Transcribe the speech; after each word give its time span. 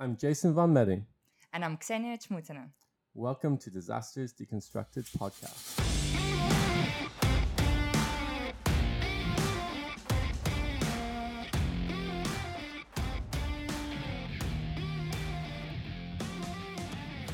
I'm 0.00 0.16
Jason 0.16 0.54
Von 0.54 0.72
Meding. 0.72 1.06
And 1.52 1.64
I'm 1.64 1.76
Ksenia 1.76 2.24
Chmutina. 2.24 2.70
Welcome 3.14 3.58
to 3.58 3.68
Disasters 3.68 4.32
Deconstructed 4.32 5.10
podcast. 5.18 6.07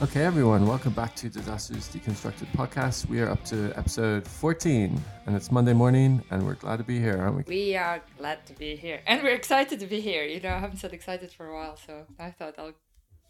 Okay, 0.04 0.22
everyone, 0.22 0.66
welcome 0.66 0.92
back 0.92 1.16
to 1.16 1.30
Disasters 1.30 1.88
Deconstructed 1.88 2.46
podcast. 2.48 3.08
We 3.08 3.22
are 3.22 3.30
up 3.30 3.42
to 3.46 3.72
episode 3.74 4.28
14, 4.28 5.00
and 5.24 5.34
it's 5.34 5.50
Monday 5.50 5.72
morning, 5.72 6.22
and 6.30 6.46
we're 6.46 6.56
glad 6.56 6.76
to 6.76 6.84
be 6.84 6.98
here, 6.98 7.16
aren't 7.16 7.38
we? 7.38 7.44
We 7.48 7.76
are 7.76 8.02
glad 8.18 8.44
to 8.44 8.52
be 8.52 8.76
here, 8.76 9.00
and 9.06 9.22
we're 9.22 9.34
excited 9.34 9.80
to 9.80 9.86
be 9.86 10.02
here. 10.02 10.24
You 10.24 10.40
know, 10.40 10.50
I 10.50 10.58
haven't 10.58 10.76
said 10.76 10.92
excited 10.92 11.32
for 11.32 11.48
a 11.48 11.54
while, 11.54 11.78
so 11.78 12.04
I 12.18 12.32
thought 12.32 12.58
I'll 12.58 12.74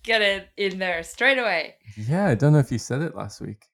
get 0.03 0.21
it 0.21 0.49
in 0.57 0.81
there 0.81 1.05
straight 1.05 1.39
away. 1.39 1.77
Yeah, 1.97 2.27
I 2.27 2.35
don't 2.35 2.53
know 2.53 2.59
if 2.59 2.73
you 2.73 2.79
said 2.79 3.03
it 3.03 3.15
last 3.15 3.41
week. 3.41 3.67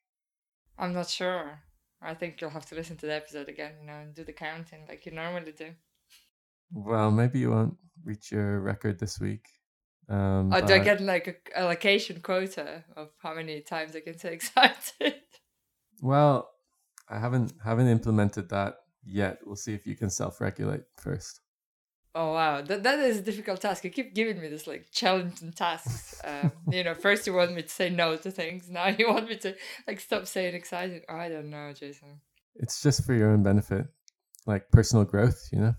I'm 0.79 0.93
not 0.93 1.09
sure. 1.09 1.59
I 2.03 2.13
think 2.13 2.39
you'll 2.39 2.51
have 2.51 2.67
to 2.67 2.75
listen 2.75 2.99
to 2.99 3.07
the 3.07 3.15
episode 3.15 3.49
again, 3.49 3.73
you 3.81 3.87
know, 3.87 3.95
and 3.95 4.15
do 4.15 4.25
the 4.25 4.35
counting 4.35 4.81
like 4.87 5.07
you 5.07 5.13
normally 5.13 5.53
do. 5.53 5.71
Well, 6.71 7.11
maybe 7.11 7.39
you 7.39 7.51
won't 7.51 7.79
reach 8.05 8.31
your 8.31 8.61
record 8.61 8.99
this 8.99 9.19
week. 9.19 9.47
Um, 10.11 10.53
oh, 10.53 10.61
do 10.61 10.75
I 10.75 10.81
get 10.81 11.01
like 11.01 11.29
a 11.29 11.59
allocation 11.59 12.21
quota 12.21 12.83
of 12.97 13.11
how 13.23 13.33
many 13.33 13.61
times 13.61 13.95
I 13.95 14.01
can 14.01 14.19
say 14.19 14.33
excited? 14.39 15.15
Well, 16.03 16.51
I 17.09 17.19
haven't 17.19 17.53
haven't 17.65 17.87
implemented 17.87 18.49
that 18.49 18.79
yet. 19.05 19.39
We'll 19.47 19.55
see 19.55 19.73
if 19.73 19.87
you 19.87 19.95
can 19.95 20.11
self-regulate 20.11 20.83
first. 20.97 21.41
Oh 22.13 22.33
wow, 22.33 22.61
that 22.61 22.83
that 22.83 22.99
is 22.99 23.19
a 23.19 23.23
difficult 23.23 23.61
task. 23.61 23.85
You 23.85 23.91
keep 23.91 24.13
giving 24.13 24.41
me 24.41 24.49
this 24.49 24.67
like 24.67 24.87
challenging 24.91 25.53
tasks. 25.53 26.21
Um, 26.25 26.51
you 26.73 26.83
know, 26.83 26.95
first 26.95 27.25
you 27.29 27.35
want 27.35 27.55
me 27.55 27.63
to 27.63 27.69
say 27.69 27.89
no 27.89 28.17
to 28.17 28.33
things. 28.33 28.69
Now 28.69 28.89
you 28.89 29.09
want 29.09 29.29
me 29.29 29.37
to 29.37 29.55
like 29.87 30.01
stop 30.01 30.27
saying 30.27 30.57
exciting. 30.57 31.03
I 31.09 31.29
don't 31.29 31.51
know, 31.51 31.73
Jason. 31.73 32.21
It's 32.57 32.83
just 32.83 33.07
for 33.07 33.15
your 33.15 33.31
own 33.31 33.45
benefit, 33.45 33.87
like 34.45 34.73
personal 34.73 35.05
growth. 35.05 35.49
You 35.53 35.61
know. 35.61 35.75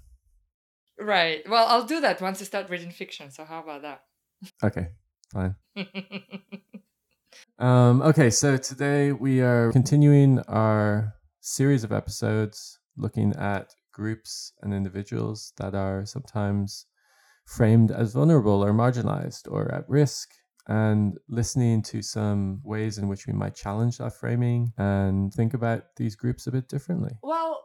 Right. 0.98 1.42
Well, 1.50 1.68
I'll 1.68 1.86
do 1.86 2.00
that 2.00 2.22
once 2.22 2.42
I 2.42 2.46
start 2.46 2.70
reading 2.70 2.92
fiction. 2.92 3.30
So 3.30 3.44
how 3.44 3.60
about 3.60 3.82
that? 3.82 4.04
Okay, 4.64 4.88
fine. 5.32 5.56
um, 7.60 8.02
okay, 8.02 8.30
so 8.30 8.58
today 8.58 9.12
we 9.12 9.42
are 9.42 9.72
continuing 9.72 10.40
our 10.48 11.14
series 11.42 11.84
of 11.84 11.92
episodes 11.92 12.80
looking 12.98 13.34
at 13.36 13.74
groups 13.92 14.54
and 14.62 14.74
individuals 14.74 15.54
that 15.58 15.76
are 15.76 16.06
sometimes 16.06 16.86
framed 17.46 17.92
as 17.92 18.14
vulnerable 18.14 18.64
or 18.64 18.72
marginalized 18.72 19.52
or 19.52 19.72
at 19.74 19.88
risk 19.90 20.30
and 20.68 21.18
listening 21.28 21.82
to 21.82 22.02
some 22.02 22.62
ways 22.64 22.98
in 22.98 23.08
which 23.08 23.28
we 23.28 23.34
might 23.34 23.56
challenge 23.56 23.98
that 23.98 24.14
framing 24.14 24.72
and 24.78 25.34
think 25.34 25.54
about 25.54 25.84
these 25.98 26.16
groups 26.16 26.48
a 26.48 26.52
bit 26.52 26.70
differently. 26.70 27.12
Well, 27.24 27.64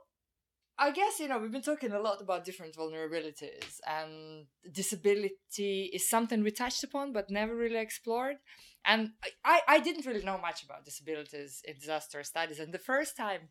I 0.78 0.90
guess 0.90 1.18
you 1.20 1.28
know 1.28 1.38
we've 1.38 1.52
been 1.52 1.62
talking 1.62 1.92
a 1.92 2.00
lot 2.00 2.20
about 2.20 2.44
different 2.44 2.76
vulnerabilities, 2.76 3.80
and 3.86 4.46
disability 4.70 5.90
is 5.92 6.08
something 6.08 6.42
we 6.42 6.50
touched 6.50 6.84
upon 6.84 7.12
but 7.12 7.30
never 7.30 7.54
really 7.54 7.78
explored. 7.78 8.36
And 8.84 9.10
I, 9.44 9.60
I 9.66 9.80
didn't 9.80 10.06
really 10.06 10.22
know 10.22 10.38
much 10.38 10.62
about 10.62 10.84
disabilities 10.84 11.60
in 11.66 11.74
disaster 11.76 12.22
studies, 12.22 12.60
and 12.60 12.72
the 12.72 12.78
first 12.78 13.16
time 13.16 13.48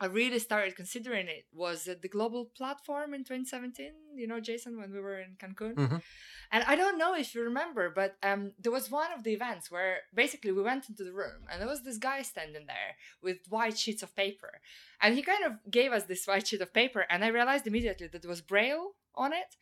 I 0.00 0.06
really 0.06 0.38
started 0.38 0.76
considering 0.76 1.28
it 1.28 1.44
was 1.52 1.86
at 1.86 2.00
the 2.00 2.08
global 2.08 2.46
platform 2.56 3.12
in 3.12 3.20
2017. 3.20 3.92
You 4.14 4.26
know, 4.26 4.40
Jason, 4.40 4.78
when 4.78 4.92
we 4.92 5.00
were 5.00 5.20
in 5.20 5.36
Cancun. 5.38 5.74
Mm-hmm. 5.74 5.96
And 6.52 6.64
I 6.66 6.74
don't 6.74 6.98
know 6.98 7.14
if 7.14 7.34
you 7.34 7.42
remember, 7.42 7.90
but 7.90 8.16
um, 8.22 8.52
there 8.58 8.72
was 8.72 8.90
one 8.90 9.12
of 9.12 9.22
the 9.22 9.32
events 9.32 9.70
where 9.70 9.98
basically 10.12 10.52
we 10.52 10.62
went 10.62 10.88
into 10.88 11.04
the 11.04 11.12
room 11.12 11.46
and 11.50 11.60
there 11.60 11.68
was 11.68 11.84
this 11.84 11.98
guy 11.98 12.22
standing 12.22 12.66
there 12.66 12.96
with 13.22 13.38
white 13.48 13.78
sheets 13.78 14.02
of 14.02 14.16
paper. 14.16 14.60
And 15.00 15.14
he 15.14 15.22
kind 15.22 15.44
of 15.44 15.52
gave 15.70 15.92
us 15.92 16.04
this 16.04 16.26
white 16.26 16.46
sheet 16.48 16.60
of 16.60 16.74
paper, 16.74 17.06
and 17.08 17.24
I 17.24 17.28
realized 17.28 17.66
immediately 17.66 18.08
that 18.08 18.22
there 18.22 18.28
was 18.28 18.40
braille 18.40 18.92
on 19.14 19.32
it. 19.32 19.56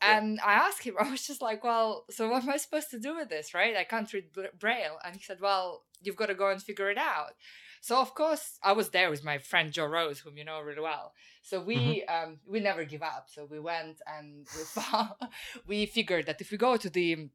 And 0.00 0.38
I 0.40 0.52
asked 0.52 0.84
him, 0.84 0.94
I 1.00 1.10
was 1.10 1.26
just 1.26 1.42
like, 1.42 1.64
well, 1.64 2.04
so 2.10 2.28
what 2.28 2.42
am 2.42 2.50
I 2.50 2.56
supposed 2.56 2.90
to 2.90 3.00
do 3.00 3.16
with 3.16 3.28
this, 3.28 3.54
right? 3.54 3.76
I 3.76 3.84
can't 3.84 4.12
read 4.12 4.26
braille. 4.58 4.98
And 5.04 5.16
he 5.16 5.22
said, 5.22 5.40
well, 5.40 5.84
you've 6.02 6.16
got 6.16 6.26
to 6.26 6.34
go 6.34 6.50
and 6.50 6.62
figure 6.62 6.90
it 6.90 6.98
out. 6.98 7.32
So 7.80 8.00
of 8.00 8.14
course 8.14 8.58
I 8.62 8.72
was 8.72 8.90
there 8.90 9.10
with 9.10 9.24
my 9.24 9.38
friend 9.38 9.72
Joe 9.72 9.86
Rose, 9.86 10.20
whom 10.20 10.36
you 10.36 10.44
know 10.44 10.60
really 10.60 10.80
well. 10.80 11.12
So 11.42 11.60
we 11.60 11.76
mm-hmm. 11.76 12.30
um, 12.30 12.38
we 12.46 12.60
never 12.60 12.84
give 12.84 13.02
up. 13.02 13.26
So 13.28 13.46
we 13.50 13.60
went 13.60 14.00
and 14.06 14.46
we 14.56 14.62
found, 14.64 15.10
we 15.66 15.86
figured 15.86 16.26
that 16.26 16.40
if 16.40 16.50
we 16.50 16.58
go 16.58 16.76
to 16.76 16.90
the 16.90 17.28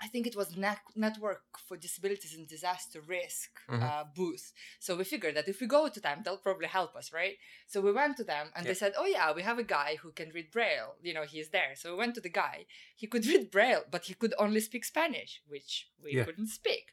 I 0.00 0.08
think 0.08 0.26
it 0.26 0.36
was 0.36 0.56
net- 0.56 0.78
Network 0.96 1.42
for 1.66 1.76
Disabilities 1.76 2.34
and 2.34 2.48
Disaster 2.48 3.00
Risk 3.06 3.50
mm-hmm. 3.68 3.82
uh, 3.82 4.04
booth. 4.14 4.52
So 4.78 4.96
we 4.96 5.04
figured 5.04 5.36
that 5.36 5.48
if 5.48 5.60
we 5.60 5.66
go 5.66 5.88
to 5.88 6.00
them, 6.00 6.22
they'll 6.24 6.38
probably 6.38 6.68
help 6.68 6.96
us, 6.96 7.12
right? 7.12 7.36
So 7.66 7.80
we 7.80 7.92
went 7.92 8.16
to 8.16 8.24
them 8.24 8.48
and 8.54 8.64
yeah. 8.64 8.70
they 8.70 8.74
said, 8.74 8.94
"Oh 8.96 9.06
yeah, 9.06 9.32
we 9.32 9.42
have 9.42 9.58
a 9.58 9.64
guy 9.64 9.96
who 10.02 10.12
can 10.12 10.30
read 10.30 10.50
Braille. 10.50 10.94
You 11.02 11.14
know, 11.14 11.24
he's 11.24 11.50
there." 11.50 11.72
So 11.76 11.92
we 11.92 11.98
went 11.98 12.14
to 12.14 12.20
the 12.20 12.30
guy. 12.30 12.66
He 12.96 13.06
could 13.06 13.26
read 13.32 13.50
Braille, 13.50 13.84
but 13.90 14.06
he 14.06 14.14
could 14.14 14.34
only 14.38 14.60
speak 14.60 14.84
Spanish, 14.84 15.42
which 15.46 15.88
we 16.02 16.16
yeah. 16.16 16.24
couldn't 16.24 16.48
speak. 16.48 16.92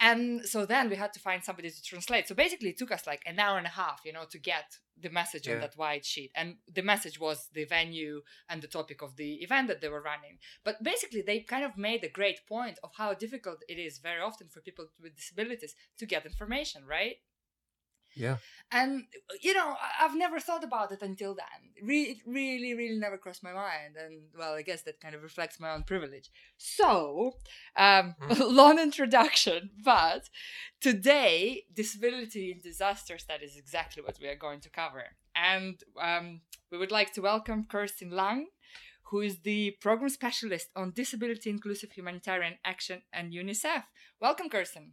And 0.00 0.44
so 0.44 0.66
then 0.66 0.90
we 0.90 0.96
had 0.96 1.12
to 1.12 1.20
find 1.20 1.44
somebody 1.44 1.70
to 1.70 1.82
translate. 1.82 2.28
So 2.28 2.34
basically, 2.34 2.70
it 2.70 2.78
took 2.78 2.90
us 2.90 3.06
like 3.06 3.22
an 3.26 3.38
hour 3.38 3.58
and 3.58 3.66
a 3.66 3.70
half, 3.70 4.00
you 4.04 4.12
know, 4.12 4.24
to 4.30 4.38
get 4.38 4.78
the 5.00 5.10
message 5.10 5.46
yeah. 5.46 5.54
on 5.54 5.60
that 5.60 5.76
white 5.76 6.04
sheet. 6.04 6.32
And 6.34 6.56
the 6.72 6.82
message 6.82 7.20
was 7.20 7.48
the 7.52 7.64
venue 7.64 8.22
and 8.48 8.62
the 8.62 8.68
topic 8.68 9.02
of 9.02 9.16
the 9.16 9.34
event 9.36 9.68
that 9.68 9.80
they 9.80 9.88
were 9.88 10.02
running. 10.02 10.38
But 10.64 10.82
basically, 10.82 11.22
they 11.22 11.40
kind 11.40 11.64
of 11.64 11.76
made 11.76 12.04
a 12.04 12.08
great 12.08 12.46
point 12.48 12.78
of 12.82 12.90
how 12.96 13.14
difficult 13.14 13.58
it 13.68 13.78
is 13.78 13.98
very 13.98 14.20
often 14.20 14.48
for 14.48 14.60
people 14.60 14.86
with 15.00 15.16
disabilities 15.16 15.74
to 15.98 16.06
get 16.06 16.26
information, 16.26 16.84
right? 16.84 17.16
Yeah. 18.14 18.36
And 18.70 19.04
you 19.42 19.54
know, 19.54 19.74
I've 20.00 20.16
never 20.16 20.40
thought 20.40 20.64
about 20.64 20.92
it 20.92 21.02
until 21.02 21.34
then. 21.34 21.86
Re- 21.86 22.02
it 22.02 22.18
really, 22.26 22.74
really 22.74 22.98
never 22.98 23.18
crossed 23.18 23.42
my 23.42 23.52
mind. 23.52 23.96
And 24.02 24.22
well, 24.36 24.54
I 24.54 24.62
guess 24.62 24.82
that 24.82 25.00
kind 25.00 25.14
of 25.14 25.22
reflects 25.22 25.60
my 25.60 25.70
own 25.70 25.82
privilege. 25.82 26.30
So, 26.56 27.32
um, 27.76 28.14
mm. 28.22 28.38
long 28.50 28.78
introduction, 28.78 29.70
but 29.84 30.28
today, 30.80 31.64
disability 31.72 32.52
in 32.52 32.60
disaster 32.60 33.18
studies 33.18 33.52
is 33.52 33.58
exactly 33.58 34.02
what 34.02 34.18
we 34.20 34.28
are 34.28 34.36
going 34.36 34.60
to 34.60 34.70
cover. 34.70 35.04
And 35.34 35.80
um, 36.00 36.40
we 36.70 36.78
would 36.78 36.92
like 36.92 37.12
to 37.14 37.20
welcome 37.20 37.66
Kirsten 37.68 38.10
Lang, 38.10 38.46
who 39.10 39.20
is 39.20 39.40
the 39.40 39.76
program 39.80 40.08
specialist 40.08 40.68
on 40.74 40.92
disability 40.94 41.50
inclusive 41.50 41.92
humanitarian 41.92 42.54
action 42.64 43.02
and 43.12 43.32
UNICEF. 43.32 43.84
Welcome, 44.20 44.48
Kirsten. 44.48 44.92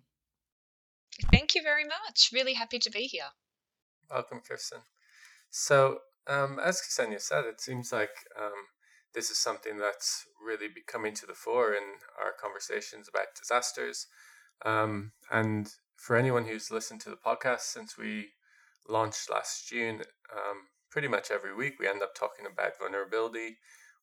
Thank 1.32 1.56
you 1.56 1.62
very 1.62 1.86
much. 1.86 2.30
Really 2.34 2.54
happy 2.54 2.80
to 2.80 2.90
be 2.90 3.02
here. 3.02 3.32
Welcome, 4.10 4.42
Kirsten. 4.48 4.80
So, 5.50 6.00
um, 6.28 6.60
as 6.60 6.82
Ksenia 6.82 7.22
said, 7.22 7.46
it 7.46 7.62
seems 7.62 7.92
like 7.92 8.10
um, 8.40 8.68
this 9.14 9.30
is 9.30 9.38
something 9.38 9.78
that's 9.78 10.26
really 10.44 10.68
coming 10.88 11.14
to 11.16 11.26
the 11.26 11.34
fore 11.34 11.74
in 11.74 11.84
our 12.20 12.34
conversations 12.40 13.08
about 13.08 13.36
disasters. 13.40 14.08
Um, 14.66 15.12
and 15.32 15.72
for 15.96 16.16
anyone 16.16 16.46
who's 16.46 16.72
listened 16.72 17.02
to 17.02 17.10
the 17.10 17.16
podcast 17.16 17.62
since 17.62 17.98
we 17.98 18.30
launched 18.88 19.30
last 19.30 19.68
June, 19.68 20.02
um, 20.32 20.68
pretty 20.90 21.08
much 21.08 21.32
every 21.32 21.54
week 21.54 21.76
we 21.80 21.88
end 21.88 22.02
up 22.02 22.16
talking 22.16 22.46
about 22.46 22.80
vulnerability. 22.80 23.58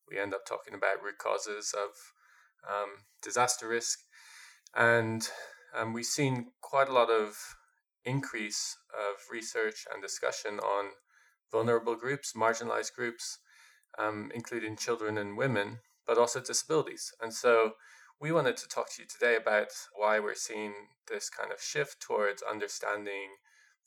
We 0.09 0.19
end 0.19 0.33
up 0.33 0.45
talking 0.45 0.73
about 0.73 1.03
root 1.03 1.17
causes 1.17 1.73
of 1.73 2.69
um, 2.69 3.05
disaster 3.21 3.67
risk. 3.67 3.99
And 4.75 5.27
um, 5.77 5.93
we've 5.93 6.05
seen 6.05 6.47
quite 6.61 6.89
a 6.89 6.93
lot 6.93 7.09
of 7.09 7.37
increase 8.03 8.77
of 8.93 9.21
research 9.31 9.85
and 9.93 10.01
discussion 10.01 10.59
on 10.59 10.91
vulnerable 11.51 11.95
groups, 11.95 12.33
marginalized 12.33 12.93
groups, 12.93 13.39
um, 13.99 14.31
including 14.33 14.75
children 14.75 15.17
and 15.17 15.37
women, 15.37 15.79
but 16.05 16.17
also 16.17 16.39
disabilities. 16.39 17.13
And 17.21 17.33
so 17.33 17.73
we 18.19 18.31
wanted 18.31 18.57
to 18.57 18.67
talk 18.67 18.89
to 18.95 19.03
you 19.03 19.07
today 19.07 19.35
about 19.35 19.67
why 19.95 20.19
we're 20.19 20.35
seeing 20.35 20.73
this 21.07 21.29
kind 21.29 21.51
of 21.51 21.61
shift 21.61 22.01
towards 22.01 22.41
understanding 22.41 23.35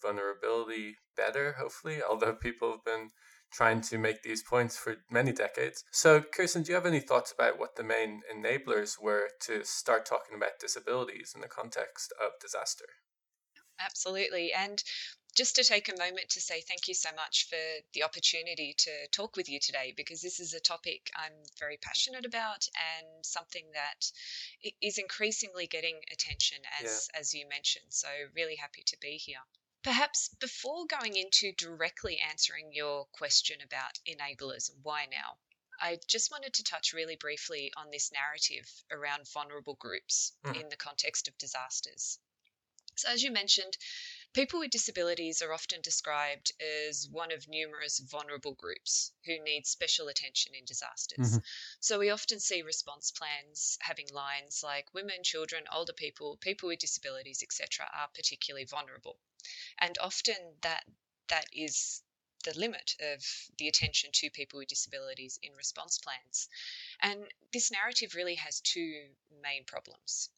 vulnerability 0.01 0.97
better, 1.17 1.57
hopefully, 1.59 2.01
although 2.09 2.35
people 2.35 2.71
have 2.71 2.85
been 2.85 3.11
trying 3.51 3.81
to 3.83 3.99
make 3.99 4.23
these 4.23 4.43
points 4.43 4.77
for 4.77 4.97
many 5.11 5.33
decades. 5.33 5.85
So, 5.91 6.23
Kirsten, 6.23 6.63
do 6.63 6.71
you 6.71 6.75
have 6.77 6.87
any 6.87 7.01
thoughts 7.01 7.33
about 7.33 7.59
what 7.59 7.77
the 7.77 7.83
main 7.83 8.23
enablers 8.33 9.01
were 9.01 9.29
to 9.43 9.65
start 9.65 10.07
talking 10.07 10.37
about 10.37 10.61
disabilities 10.61 11.33
in 11.35 11.41
the 11.41 11.49
context 11.49 12.13
of 12.21 12.33
disaster? 12.41 12.87
Absolutely. 13.81 14.53
And 14.53 14.83
just 15.37 15.57
to 15.57 15.65
take 15.65 15.89
a 15.89 15.99
moment 15.99 16.29
to 16.29 16.41
say 16.41 16.61
thank 16.61 16.89
you 16.89 16.95
so 16.95 17.09
much 17.15 17.47
for 17.49 17.59
the 17.95 18.03
opportunity 18.03 18.75
to 18.77 18.91
talk 19.13 19.37
with 19.37 19.49
you 19.49 19.59
today 19.61 19.95
because 19.97 20.21
this 20.21 20.41
is 20.41 20.55
a 20.55 20.61
topic 20.61 21.11
I'm 21.17 21.33
very 21.59 21.79
passionate 21.83 22.27
about 22.27 22.67
and 22.77 23.25
something 23.25 23.65
that 23.75 24.11
is 24.83 24.99
increasingly 24.99 25.67
getting 25.67 26.01
attention 26.13 26.59
as 26.83 27.09
yeah. 27.13 27.21
as 27.21 27.33
you 27.33 27.49
mentioned 27.49 27.87
so 27.91 28.09
really 28.35 28.57
happy 28.57 28.83
to 28.87 28.97
be 29.01 29.13
here 29.13 29.39
Perhaps 29.83 30.29
before 30.41 30.87
going 30.87 31.17
into 31.17 31.53
directly 31.53 32.19
answering 32.21 32.73
your 32.73 33.07
question 33.07 33.61
about 33.63 33.99
enablers 34.07 34.69
and 34.71 34.85
why 34.85 35.07
now, 35.07 35.39
I 35.79 35.99
just 36.07 36.31
wanted 36.31 36.53
to 36.55 36.65
touch 36.65 36.93
really 36.93 37.17
briefly 37.17 37.73
on 37.77 37.91
this 37.91 38.13
narrative 38.13 38.71
around 38.91 39.27
vulnerable 39.29 39.77
groups 39.77 40.33
Mm. 40.45 40.61
in 40.61 40.69
the 40.69 40.77
context 40.77 41.29
of 41.29 41.39
disasters. 41.39 42.19
So, 42.97 43.09
as 43.09 43.23
you 43.23 43.31
mentioned, 43.31 43.79
people 44.33 44.61
with 44.61 44.71
disabilities 44.71 45.43
are 45.43 45.53
often 45.53 45.81
described 45.83 46.53
as 46.89 47.09
one 47.11 47.33
of 47.33 47.49
numerous 47.49 47.99
vulnerable 47.99 48.55
groups 48.55 49.13
who 49.25 49.43
need 49.43 49.67
special 49.67 50.09
attention 50.09 50.55
in 50.55 50.65
disasters. 50.65 51.39
Mhm. 51.39 51.45
So, 51.81 51.99
we 51.99 52.11
often 52.11 52.41
see 52.41 52.63
response 52.63 53.11
plans 53.11 53.77
having 53.81 54.09
lines 54.09 54.63
like 54.63 54.95
women, 54.95 55.25
children, 55.25 55.67
older 55.73 55.93
people, 55.93 56.37
people 56.37 56.69
with 56.69 56.79
disabilities, 56.81 57.43
etc., 57.43 57.91
are 57.93 58.09
particularly 58.09 58.65
vulnerable. 58.65 59.19
And 59.79 59.97
often 59.99 60.59
that 60.63 60.85
that 61.29 61.47
is 61.53 62.03
the 62.45 62.59
limit 62.59 62.97
of 63.01 63.25
the 63.59 63.69
attention 63.69 64.11
to 64.13 64.31
people 64.31 64.59
with 64.59 64.69
disabilities 64.69 65.39
in 65.43 65.55
response 65.55 65.99
plans. 65.99 66.49
And 67.01 67.33
this 67.53 67.71
narrative 67.71 68.15
really 68.15 68.37
has 68.37 68.61
two 68.61 69.15
main 69.31 69.65
problems. 69.65 70.31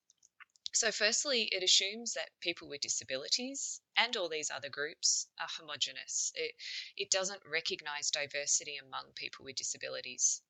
So, 0.75 0.91
firstly, 0.91 1.43
it 1.53 1.63
assumes 1.63 2.15
that 2.15 2.31
people 2.41 2.67
with 2.69 2.81
disabilities 2.81 3.81
and 3.97 4.17
all 4.17 4.29
these 4.29 4.51
other 4.51 4.71
groups 4.71 5.29
are 5.39 5.49
homogenous. 5.49 6.33
It, 6.35 6.55
it 6.97 7.11
doesn't 7.11 7.43
recognise 7.45 8.11
diversity 8.11 8.79
among 8.79 9.13
people 9.15 9.45
with 9.45 9.57
disabilities. 9.57 10.41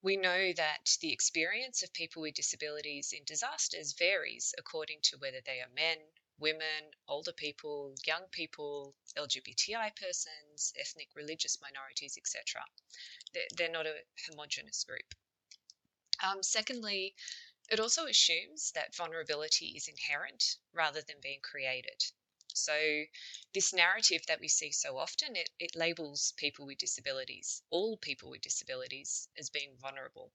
We 0.00 0.16
know 0.16 0.52
that 0.54 0.96
the 1.00 1.12
experience 1.12 1.82
of 1.82 1.92
people 1.92 2.22
with 2.22 2.34
disabilities 2.34 3.12
in 3.12 3.24
disasters 3.24 3.92
varies 3.92 4.54
according 4.56 5.00
to 5.02 5.18
whether 5.18 5.40
they 5.44 5.60
are 5.60 5.68
men, 5.74 5.98
women, 6.38 6.94
older 7.06 7.32
people, 7.32 7.94
young 8.06 8.24
people, 8.30 8.94
LGBTI 9.16 9.94
persons, 9.96 10.72
ethnic 10.78 11.08
religious 11.14 11.60
minorities, 11.60 12.16
etc. 12.16 12.62
They're, 13.56 13.68
not 13.70 13.86
a 13.86 13.96
homogenous 14.30 14.84
group. 14.84 15.14
Um, 16.22 16.42
secondly, 16.42 17.14
it 17.70 17.80
also 17.80 18.06
assumes 18.06 18.72
that 18.72 18.94
vulnerability 18.94 19.74
is 19.76 19.88
inherent 19.88 20.56
rather 20.72 21.02
than 21.02 21.20
being 21.20 21.40
created. 21.42 22.02
So, 22.54 23.04
this 23.54 23.72
narrative 23.72 24.22
that 24.26 24.40
we 24.40 24.48
see 24.48 24.72
so 24.72 24.98
often, 24.98 25.36
it, 25.36 25.50
it 25.58 25.76
labels 25.76 26.32
people 26.36 26.66
with 26.66 26.78
disabilities, 26.78 27.62
all 27.70 27.96
people 27.96 28.30
with 28.30 28.42
disabilities, 28.42 29.28
as 29.38 29.50
being 29.50 29.76
vulnerable. 29.78 30.32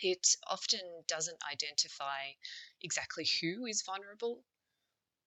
It 0.00 0.36
often 0.46 1.04
doesn't 1.06 1.42
identify 1.44 2.32
exactly 2.80 3.24
who 3.24 3.66
is 3.66 3.82
vulnerable, 3.82 4.44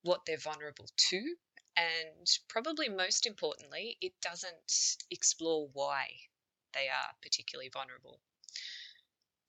what 0.03 0.25
they're 0.25 0.37
vulnerable 0.37 0.87
to, 1.09 1.37
and 1.75 2.27
probably 2.47 2.89
most 2.89 3.25
importantly, 3.25 3.97
it 4.01 4.19
doesn't 4.21 4.97
explore 5.09 5.69
why 5.69 6.29
they 6.73 6.89
are 6.89 7.15
particularly 7.21 7.69
vulnerable. 7.69 8.21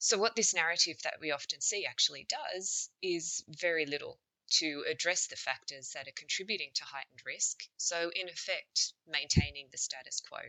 So, 0.05 0.19
what 0.19 0.35
this 0.35 0.53
narrative 0.53 1.01
that 1.03 1.21
we 1.21 1.31
often 1.31 1.61
see 1.61 1.87
actually 1.87 2.25
does 2.25 2.91
is 3.03 3.45
very 3.47 3.87
little 3.87 4.19
to 4.59 4.85
address 4.89 5.29
the 5.29 5.37
factors 5.37 5.93
that 5.93 6.09
are 6.09 6.19
contributing 6.19 6.73
to 6.75 6.85
heightened 6.85 7.25
risk. 7.25 7.69
So, 7.77 8.11
in 8.11 8.29
effect, 8.29 8.95
maintaining 9.07 9.69
the 9.69 9.79
status 9.79 10.21
quo 10.21 10.41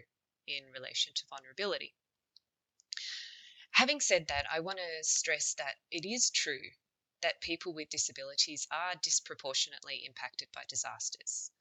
in 0.48 0.72
relation 0.72 1.14
to 1.14 1.28
vulnerability. 1.28 1.94
Having 3.74 4.02
said 4.02 4.26
that, 4.26 4.52
I 4.52 4.60
want 4.60 4.80
to 4.80 5.04
stress 5.04 5.54
that 5.54 5.78
it 5.92 6.04
is 6.04 6.32
true 6.32 6.72
that 7.22 7.40
people 7.40 7.76
with 7.76 7.90
disabilities 7.90 8.68
are 8.72 8.96
disproportionately 8.96 10.04
impacted 10.04 10.52
by 10.52 10.66
disasters. 10.68 11.52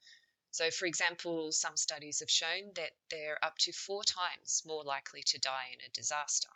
So, 0.49 0.71
for 0.71 0.87
example, 0.87 1.51
some 1.51 1.77
studies 1.77 2.21
have 2.21 2.31
shown 2.31 2.73
that 2.73 2.93
they're 3.11 3.37
up 3.45 3.59
to 3.59 3.71
four 3.71 4.03
times 4.03 4.63
more 4.65 4.83
likely 4.83 5.21
to 5.21 5.37
die 5.37 5.69
in 5.73 5.81
a 5.85 5.89
disaster. 5.89 6.49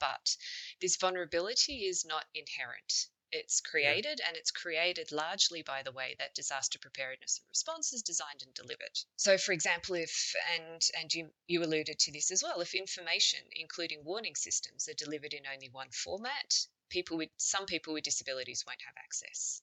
But 0.00 0.36
this 0.80 0.96
vulnerability 0.96 1.84
is 1.84 2.04
not 2.04 2.26
inherent. 2.34 3.08
It's 3.32 3.60
created, 3.60 4.20
and 4.26 4.36
it's 4.36 4.50
created 4.50 5.12
largely 5.12 5.62
by 5.62 5.84
the 5.84 5.92
way 5.92 6.16
that 6.18 6.34
disaster 6.34 6.80
preparedness 6.80 7.38
and 7.38 7.48
response 7.48 7.92
is 7.92 8.02
designed 8.02 8.42
and 8.42 8.52
delivered. 8.54 8.98
So, 9.16 9.38
for 9.38 9.52
example, 9.52 9.94
if 9.94 10.34
and 10.56 10.82
and 10.96 11.14
you 11.14 11.32
you 11.46 11.62
alluded 11.62 12.00
to 12.00 12.12
this 12.12 12.32
as 12.32 12.42
well, 12.42 12.60
if 12.60 12.74
information, 12.74 13.40
including 13.52 14.02
warning 14.02 14.34
systems, 14.34 14.88
are 14.88 14.94
delivered 14.94 15.32
in 15.32 15.46
only 15.46 15.68
one 15.68 15.90
format, 15.90 16.66
people 16.88 17.18
with 17.18 17.30
some 17.36 17.66
people 17.66 17.92
with 17.94 18.02
disabilities 18.02 18.64
won't 18.66 18.82
have 18.82 18.96
access. 18.96 19.62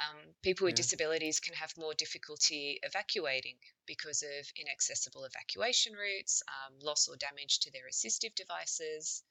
Um, 0.00 0.34
people 0.42 0.64
with 0.64 0.74
Yeah. 0.74 0.82
disabilities 0.82 1.38
can 1.38 1.54
have 1.54 1.76
more 1.76 1.94
difficulty 1.94 2.80
evacuating 2.82 3.58
because 3.86 4.22
of 4.22 4.50
inaccessible 4.56 5.24
evacuation 5.24 5.92
routes, 5.92 6.42
um, 6.48 6.78
loss 6.80 7.06
or 7.08 7.16
damage 7.16 7.60
to 7.60 7.70
their 7.70 7.86
assistive 7.88 8.34
devices, 8.34 9.22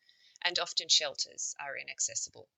and 0.43 0.59
often 0.59 0.89
shelters 0.89 1.55
are 1.59 1.77
inaccessible. 1.77 2.49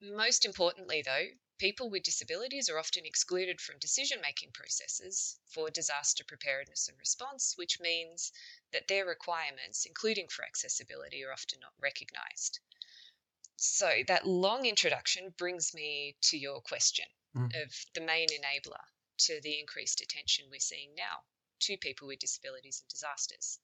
Most 0.00 0.46
importantly, 0.46 1.02
though, 1.02 1.32
people 1.58 1.90
with 1.90 2.02
disabilities 2.02 2.70
are 2.70 2.78
often 2.78 3.04
excluded 3.04 3.60
from 3.60 3.78
decision 3.78 4.22
making 4.22 4.52
processes 4.52 5.38
for 5.44 5.70
disaster 5.70 6.24
preparedness 6.24 6.88
and 6.88 6.98
response, 6.98 7.58
which 7.58 7.78
means 7.78 8.32
that 8.70 8.88
their 8.88 9.04
requirements, 9.04 9.84
including 9.84 10.28
for 10.28 10.46
accessibility, 10.46 11.22
are 11.22 11.30
often 11.32 11.60
not 11.60 11.74
recognised. 11.78 12.60
So, 13.58 14.02
that 14.06 14.26
long 14.26 14.64
introduction 14.64 15.28
brings 15.28 15.74
me 15.74 16.16
to 16.22 16.38
your 16.38 16.62
question 16.62 17.06
Mm. 17.34 17.52
of 17.52 17.84
the 17.92 18.00
main 18.00 18.28
enabler 18.30 18.86
to 19.18 19.42
the 19.42 19.58
increased 19.60 20.00
attention 20.00 20.48
we're 20.48 20.58
seeing 20.58 20.94
now 20.94 21.26
to 21.60 21.76
people 21.76 22.08
with 22.08 22.20
disabilities 22.20 22.80
and 22.80 22.88
disasters. 22.88 23.60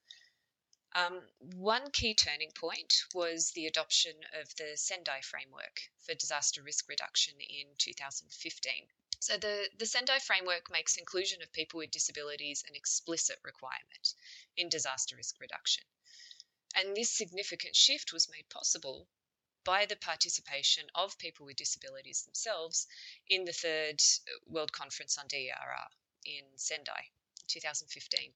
Um, 0.94 1.22
one 1.56 1.90
key 1.90 2.14
turning 2.14 2.50
point 2.52 3.04
was 3.14 3.50
the 3.52 3.66
adoption 3.66 4.12
of 4.40 4.54
the 4.56 4.76
Sendai 4.76 5.22
framework 5.22 5.80
for 6.00 6.14
disaster 6.14 6.62
risk 6.62 6.88
reduction 6.88 7.34
in 7.40 7.66
2015. 7.78 8.86
So, 9.20 9.38
the, 9.38 9.70
the 9.78 9.86
Sendai 9.86 10.18
framework 10.18 10.70
makes 10.70 10.96
inclusion 10.96 11.40
of 11.42 11.52
people 11.52 11.78
with 11.78 11.92
disabilities 11.92 12.64
an 12.68 12.74
explicit 12.74 13.38
requirement 13.42 14.14
in 14.56 14.68
disaster 14.68 15.16
risk 15.16 15.40
reduction. 15.40 15.84
And 16.74 16.96
this 16.96 17.10
significant 17.10 17.76
shift 17.76 18.12
was 18.12 18.28
made 18.28 18.48
possible 18.50 19.08
by 19.64 19.86
the 19.86 19.96
participation 19.96 20.90
of 20.94 21.16
people 21.18 21.46
with 21.46 21.56
disabilities 21.56 22.24
themselves 22.24 22.86
in 23.28 23.44
the 23.44 23.52
third 23.52 24.02
World 24.46 24.72
Conference 24.72 25.16
on 25.16 25.28
DRR 25.28 25.88
in 26.24 26.44
Sendai. 26.56 27.10
2015. 27.52 28.32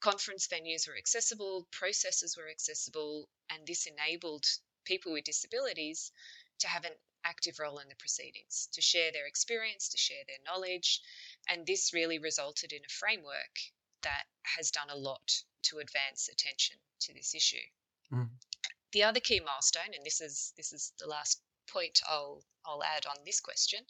Conference 0.00 0.46
venues 0.46 0.86
were 0.86 0.96
accessible, 0.96 1.66
processes 1.70 2.36
were 2.36 2.48
accessible, 2.48 3.28
and 3.50 3.66
this 3.66 3.86
enabled 3.86 4.46
people 4.84 5.12
with 5.12 5.24
disabilities 5.24 6.12
to 6.58 6.68
have 6.68 6.84
an 6.84 6.92
active 7.24 7.58
role 7.58 7.78
in 7.78 7.88
the 7.88 7.94
proceedings, 7.96 8.68
to 8.72 8.80
share 8.80 9.12
their 9.12 9.26
experience, 9.26 9.88
to 9.88 9.98
share 9.98 10.24
their 10.26 10.38
knowledge, 10.44 11.00
and 11.48 11.66
this 11.66 11.92
really 11.92 12.18
resulted 12.18 12.72
in 12.72 12.80
a 12.84 12.92
framework 12.92 13.54
that 14.02 14.24
has 14.56 14.70
done 14.70 14.90
a 14.90 14.96
lot 14.96 15.42
to 15.62 15.78
advance 15.78 16.28
attention 16.28 16.76
to 17.00 17.14
this 17.14 17.34
issue. 17.34 17.66
Mm. 18.12 18.28
The 18.92 19.04
other 19.04 19.20
key 19.20 19.40
milestone, 19.40 19.94
and 19.94 20.04
this 20.04 20.20
is 20.20 20.52
this 20.56 20.72
is 20.72 20.92
the 20.98 21.06
last 21.06 21.40
point 21.72 22.00
I'll 22.08 22.42
I'll 22.66 22.82
add 22.82 23.06
on 23.06 23.16
this 23.24 23.40
question, 23.40 23.80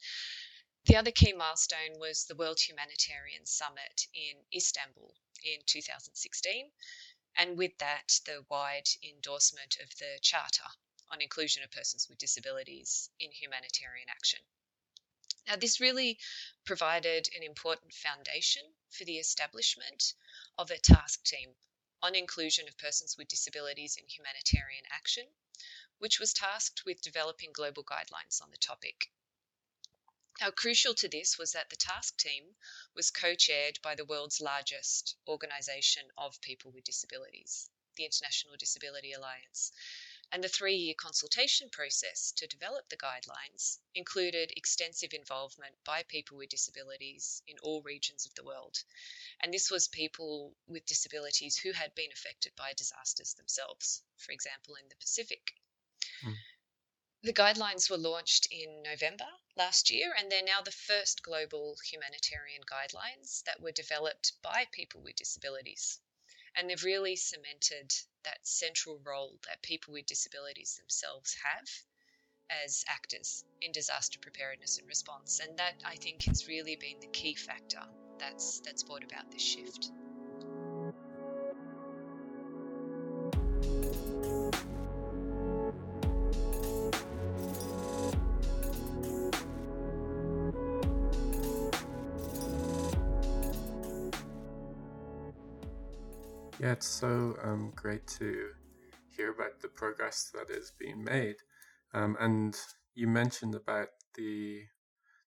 the 0.91 0.97
other 0.97 1.13
key 1.13 1.33
milestone 1.33 2.01
was 2.01 2.25
the 2.25 2.35
World 2.35 2.59
Humanitarian 2.59 3.47
Summit 3.47 4.09
in 4.13 4.35
Istanbul 4.53 5.15
in 5.45 5.61
2016, 5.65 6.69
and 7.37 7.57
with 7.57 7.79
that, 7.79 8.19
the 8.27 8.45
wide 8.51 8.89
endorsement 9.01 9.77
of 9.81 9.89
the 9.99 10.19
Charter 10.21 10.67
on 11.13 11.21
Inclusion 11.21 11.63
of 11.63 11.71
Persons 11.71 12.09
with 12.09 12.19
Disabilities 12.19 13.09
in 13.21 13.31
Humanitarian 13.31 14.09
Action. 14.09 14.41
Now, 15.47 15.55
this 15.55 15.79
really 15.79 16.19
provided 16.65 17.29
an 17.37 17.45
important 17.45 17.95
foundation 17.95 18.63
for 18.91 19.05
the 19.05 19.19
establishment 19.19 20.15
of 20.59 20.73
a 20.73 20.79
task 20.79 21.23
team 21.23 21.55
on 22.03 22.17
inclusion 22.17 22.67
of 22.67 22.77
persons 22.79 23.15
with 23.17 23.29
disabilities 23.29 23.97
in 23.97 24.09
humanitarian 24.09 24.87
action, 24.91 25.27
which 25.99 26.19
was 26.19 26.33
tasked 26.33 26.85
with 26.85 27.01
developing 27.01 27.53
global 27.53 27.85
guidelines 27.85 28.43
on 28.43 28.51
the 28.51 28.59
topic. 28.59 29.09
Now, 30.41 30.51
crucial 30.51 30.95
to 30.95 31.09
this 31.09 31.37
was 31.37 31.53
that 31.53 31.69
the 31.69 31.77
task 31.77 32.17
team 32.17 32.57
was 32.95 33.11
co 33.11 33.35
chaired 33.35 33.79
by 33.83 33.95
the 33.95 34.07
world's 34.07 34.41
largest 34.41 35.17
organisation 35.29 36.11
of 36.17 36.41
people 36.41 36.71
with 36.71 36.85
disabilities, 36.85 37.69
the 37.97 38.07
International 38.07 38.57
Disability 38.57 39.13
Alliance. 39.13 39.71
And 40.33 40.43
the 40.43 40.49
three 40.49 40.77
year 40.77 40.95
consultation 40.95 41.69
process 41.69 42.33
to 42.37 42.47
develop 42.47 42.89
the 42.89 42.97
guidelines 42.97 43.81
included 43.95 44.55
extensive 44.57 45.13
involvement 45.13 45.75
by 45.85 46.05
people 46.05 46.39
with 46.39 46.49
disabilities 46.49 47.43
in 47.47 47.59
all 47.59 47.83
regions 47.83 48.25
of 48.25 48.35
the 48.35 48.45
world. 48.45 48.83
And 49.43 49.53
this 49.53 49.71
was 49.71 49.89
people 49.89 50.57
with 50.67 50.87
disabilities 50.87 51.59
who 51.59 51.73
had 51.73 51.95
been 51.95 52.13
affected 52.13 52.57
by 52.57 52.73
disasters 52.73 53.35
themselves, 53.35 54.03
for 54.17 54.33
example, 54.33 54.77
in 54.77 54.89
the 54.89 54.97
Pacific. 54.97 55.53
Mm. 56.25 56.37
The 57.23 57.35
guidelines 57.35 57.91
were 57.91 57.99
launched 57.99 58.47
in 58.51 58.83
November 58.83 59.27
last 59.55 59.91
year, 59.91 60.15
and 60.17 60.33
they're 60.33 60.43
now 60.43 60.63
the 60.63 60.73
first 60.73 61.23
global 61.23 61.77
humanitarian 61.85 62.63
guidelines 62.65 63.43
that 63.45 63.61
were 63.61 63.73
developed 63.73 64.33
by 64.41 64.67
people 64.73 65.03
with 65.03 65.17
disabilities. 65.17 66.01
And 66.55 66.69
they've 66.69 66.83
really 66.83 67.17
cemented 67.17 67.93
that 68.23 68.47
central 68.47 69.01
role 69.05 69.39
that 69.47 69.63
people 69.63 69.93
with 69.93 70.07
disabilities 70.07 70.77
themselves 70.77 71.35
have 71.45 71.69
as 72.65 72.85
actors 72.89 73.45
in 73.61 73.73
disaster 73.73 74.19
preparedness 74.19 74.79
and 74.79 74.89
response. 74.89 75.41
And 75.41 75.59
that 75.59 75.75
I 75.85 75.97
think 75.97 76.25
has 76.25 76.49
really 76.49 76.77
been 76.77 77.01
the 77.01 77.07
key 77.09 77.35
factor 77.35 77.83
that's 78.19 78.61
that's 78.61 78.83
brought 78.83 79.05
about 79.05 79.31
this 79.31 79.43
shift. 79.43 79.91
Yeah, 96.61 96.73
it's 96.73 96.87
so 96.87 97.39
um, 97.43 97.73
great 97.75 98.07
to 98.19 98.51
hear 99.17 99.31
about 99.31 99.63
the 99.63 99.69
progress 99.69 100.31
that 100.35 100.55
is 100.55 100.75
being 100.79 101.03
made. 101.03 101.37
Um, 101.95 102.19
and 102.21 102.55
you 102.95 103.09
mentioned 103.09 103.55
about 103.55 103.89
the 104.15 104.65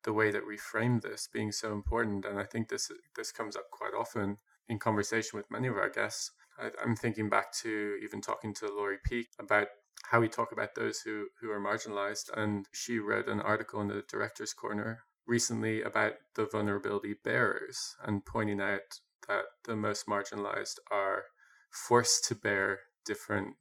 the 0.05 0.13
way 0.15 0.31
that 0.31 0.47
we 0.47 0.57
frame 0.57 1.01
this 1.01 1.29
being 1.31 1.53
so 1.53 1.75
important, 1.75 2.25
and 2.25 2.39
I 2.39 2.45
think 2.45 2.71
this 2.71 2.91
this 3.15 3.31
comes 3.31 3.57
up 3.57 3.71
quite 3.71 3.93
often 3.93 4.39
in 4.71 4.79
conversation 4.79 5.37
with 5.37 5.51
many 5.51 5.69
of 5.69 5.77
our 5.77 5.91
guests. 5.91 6.31
I, 6.59 6.71
I'm 6.83 6.97
thinking 6.97 7.29
back 7.29 7.53
to 7.61 7.99
even 8.03 8.23
talking 8.23 8.55
to 8.55 8.69
Lori 8.69 8.97
Peek 9.05 9.29
about 9.39 9.69
how 10.05 10.21
we 10.21 10.29
talk 10.29 10.53
about 10.53 10.77
those 10.77 11.01
who 11.01 11.27
who 11.43 11.51
are 11.51 11.61
marginalized, 11.61 12.31
and 12.39 12.67
she 12.73 13.01
wrote 13.01 13.29
an 13.29 13.43
article 13.43 13.83
in 13.83 13.89
the 13.89 14.03
Director's 14.09 14.55
Corner 14.55 15.01
recently 15.27 15.83
about 15.83 16.15
the 16.37 16.47
vulnerability 16.47 17.17
bearers 17.23 17.97
and 18.03 18.25
pointing 18.25 18.63
out 18.63 19.01
that 19.29 19.45
the 19.65 19.77
most 19.77 20.07
marginalized 20.07 20.79
are 20.91 21.25
forced 21.71 22.25
to 22.25 22.35
bear 22.35 22.81
different 23.05 23.55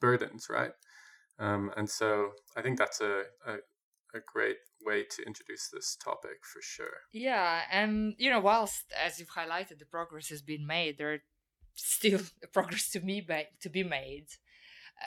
burdens, 0.00 0.46
right? 0.48 0.72
Um, 1.38 1.70
and 1.76 1.88
so 1.88 2.30
I 2.56 2.62
think 2.62 2.78
that's 2.78 3.00
a, 3.00 3.24
a, 3.46 3.54
a 4.14 4.20
great 4.32 4.56
way 4.84 5.04
to 5.04 5.22
introduce 5.26 5.68
this 5.72 5.96
topic 6.02 6.38
for 6.42 6.60
sure. 6.62 7.02
Yeah, 7.12 7.62
and 7.70 8.14
you 8.18 8.30
know, 8.30 8.40
whilst 8.40 8.84
as 9.04 9.18
you've 9.18 9.30
highlighted, 9.30 9.78
the 9.78 9.86
progress 9.86 10.28
has 10.28 10.42
been 10.42 10.66
made, 10.66 10.98
there 10.98 11.14
are 11.14 11.22
still 11.74 12.20
progress 12.52 12.90
to 12.90 13.00
me 13.00 13.20
ba- 13.20 13.52
to 13.60 13.68
be 13.68 13.84
made. 13.84 14.26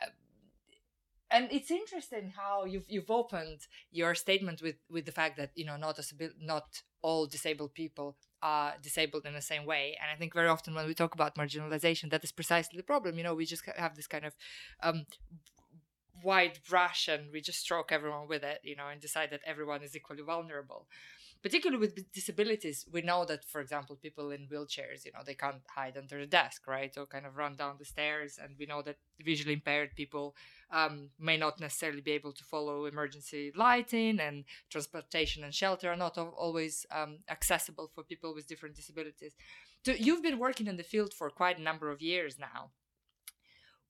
Uh, 0.01 0.07
and 1.31 1.47
it's 1.51 1.71
interesting 1.71 2.33
how 2.35 2.65
you've 2.65 2.85
you've 2.87 3.09
opened 3.09 3.61
your 3.91 4.15
statement 4.15 4.61
with 4.61 4.75
with 4.89 5.05
the 5.05 5.11
fact 5.11 5.37
that 5.37 5.51
you 5.55 5.65
know 5.65 5.77
not 5.77 5.99
not 6.39 6.81
all 7.01 7.25
disabled 7.25 7.73
people 7.73 8.15
are 8.41 8.73
disabled 8.81 9.25
in 9.25 9.33
the 9.33 9.41
same 9.41 9.65
way. 9.65 9.97
And 10.01 10.11
I 10.11 10.17
think 10.17 10.33
very 10.33 10.47
often 10.47 10.73
when 10.73 10.87
we 10.87 10.93
talk 10.93 11.13
about 11.13 11.35
marginalization, 11.35 12.09
that 12.11 12.23
is 12.23 12.31
precisely 12.31 12.77
the 12.77 12.83
problem. 12.83 13.17
You 13.17 13.23
know, 13.23 13.35
we 13.35 13.45
just 13.45 13.63
have 13.77 13.95
this 13.95 14.07
kind 14.07 14.25
of 14.25 14.33
um, 14.81 15.05
wide 16.23 16.59
brush 16.67 17.07
and 17.07 17.31
we 17.31 17.41
just 17.41 17.59
stroke 17.59 17.91
everyone 17.91 18.27
with 18.27 18.43
it, 18.43 18.59
you 18.63 18.75
know, 18.75 18.87
and 18.87 18.99
decide 18.99 19.29
that 19.31 19.41
everyone 19.45 19.83
is 19.83 19.95
equally 19.95 20.23
vulnerable. 20.23 20.87
Particularly 21.43 21.79
with 21.79 22.11
disabilities, 22.11 22.85
we 22.91 23.01
know 23.01 23.25
that, 23.25 23.43
for 23.43 23.61
example, 23.61 23.95
people 23.95 24.29
in 24.29 24.47
wheelchairs, 24.47 25.05
you 25.05 25.11
know, 25.11 25.21
they 25.25 25.33
can't 25.33 25.61
hide 25.67 25.97
under 25.97 26.19
the 26.19 26.27
desk, 26.27 26.67
right? 26.67 26.95
Or 26.97 27.07
kind 27.07 27.25
of 27.25 27.35
run 27.35 27.55
down 27.55 27.77
the 27.79 27.85
stairs. 27.85 28.39
And 28.41 28.55
we 28.59 28.67
know 28.67 28.83
that 28.83 28.97
visually 29.19 29.53
impaired 29.53 29.95
people 29.95 30.35
um, 30.69 31.09
may 31.19 31.37
not 31.37 31.59
necessarily 31.59 32.01
be 32.01 32.11
able 32.11 32.31
to 32.33 32.43
follow 32.43 32.85
emergency 32.85 33.51
lighting, 33.55 34.19
and 34.19 34.43
transportation 34.69 35.43
and 35.43 35.53
shelter 35.53 35.89
are 35.89 35.95
not 35.95 36.17
always 36.17 36.85
um, 36.91 37.19
accessible 37.29 37.89
for 37.93 38.03
people 38.03 38.35
with 38.35 38.47
different 38.47 38.75
disabilities. 38.75 39.33
So 39.83 39.93
you've 39.93 40.21
been 40.21 40.37
working 40.37 40.67
in 40.67 40.77
the 40.77 40.83
field 40.83 41.11
for 41.11 41.29
quite 41.31 41.57
a 41.57 41.63
number 41.63 41.89
of 41.89 42.01
years 42.01 42.37
now 42.37 42.69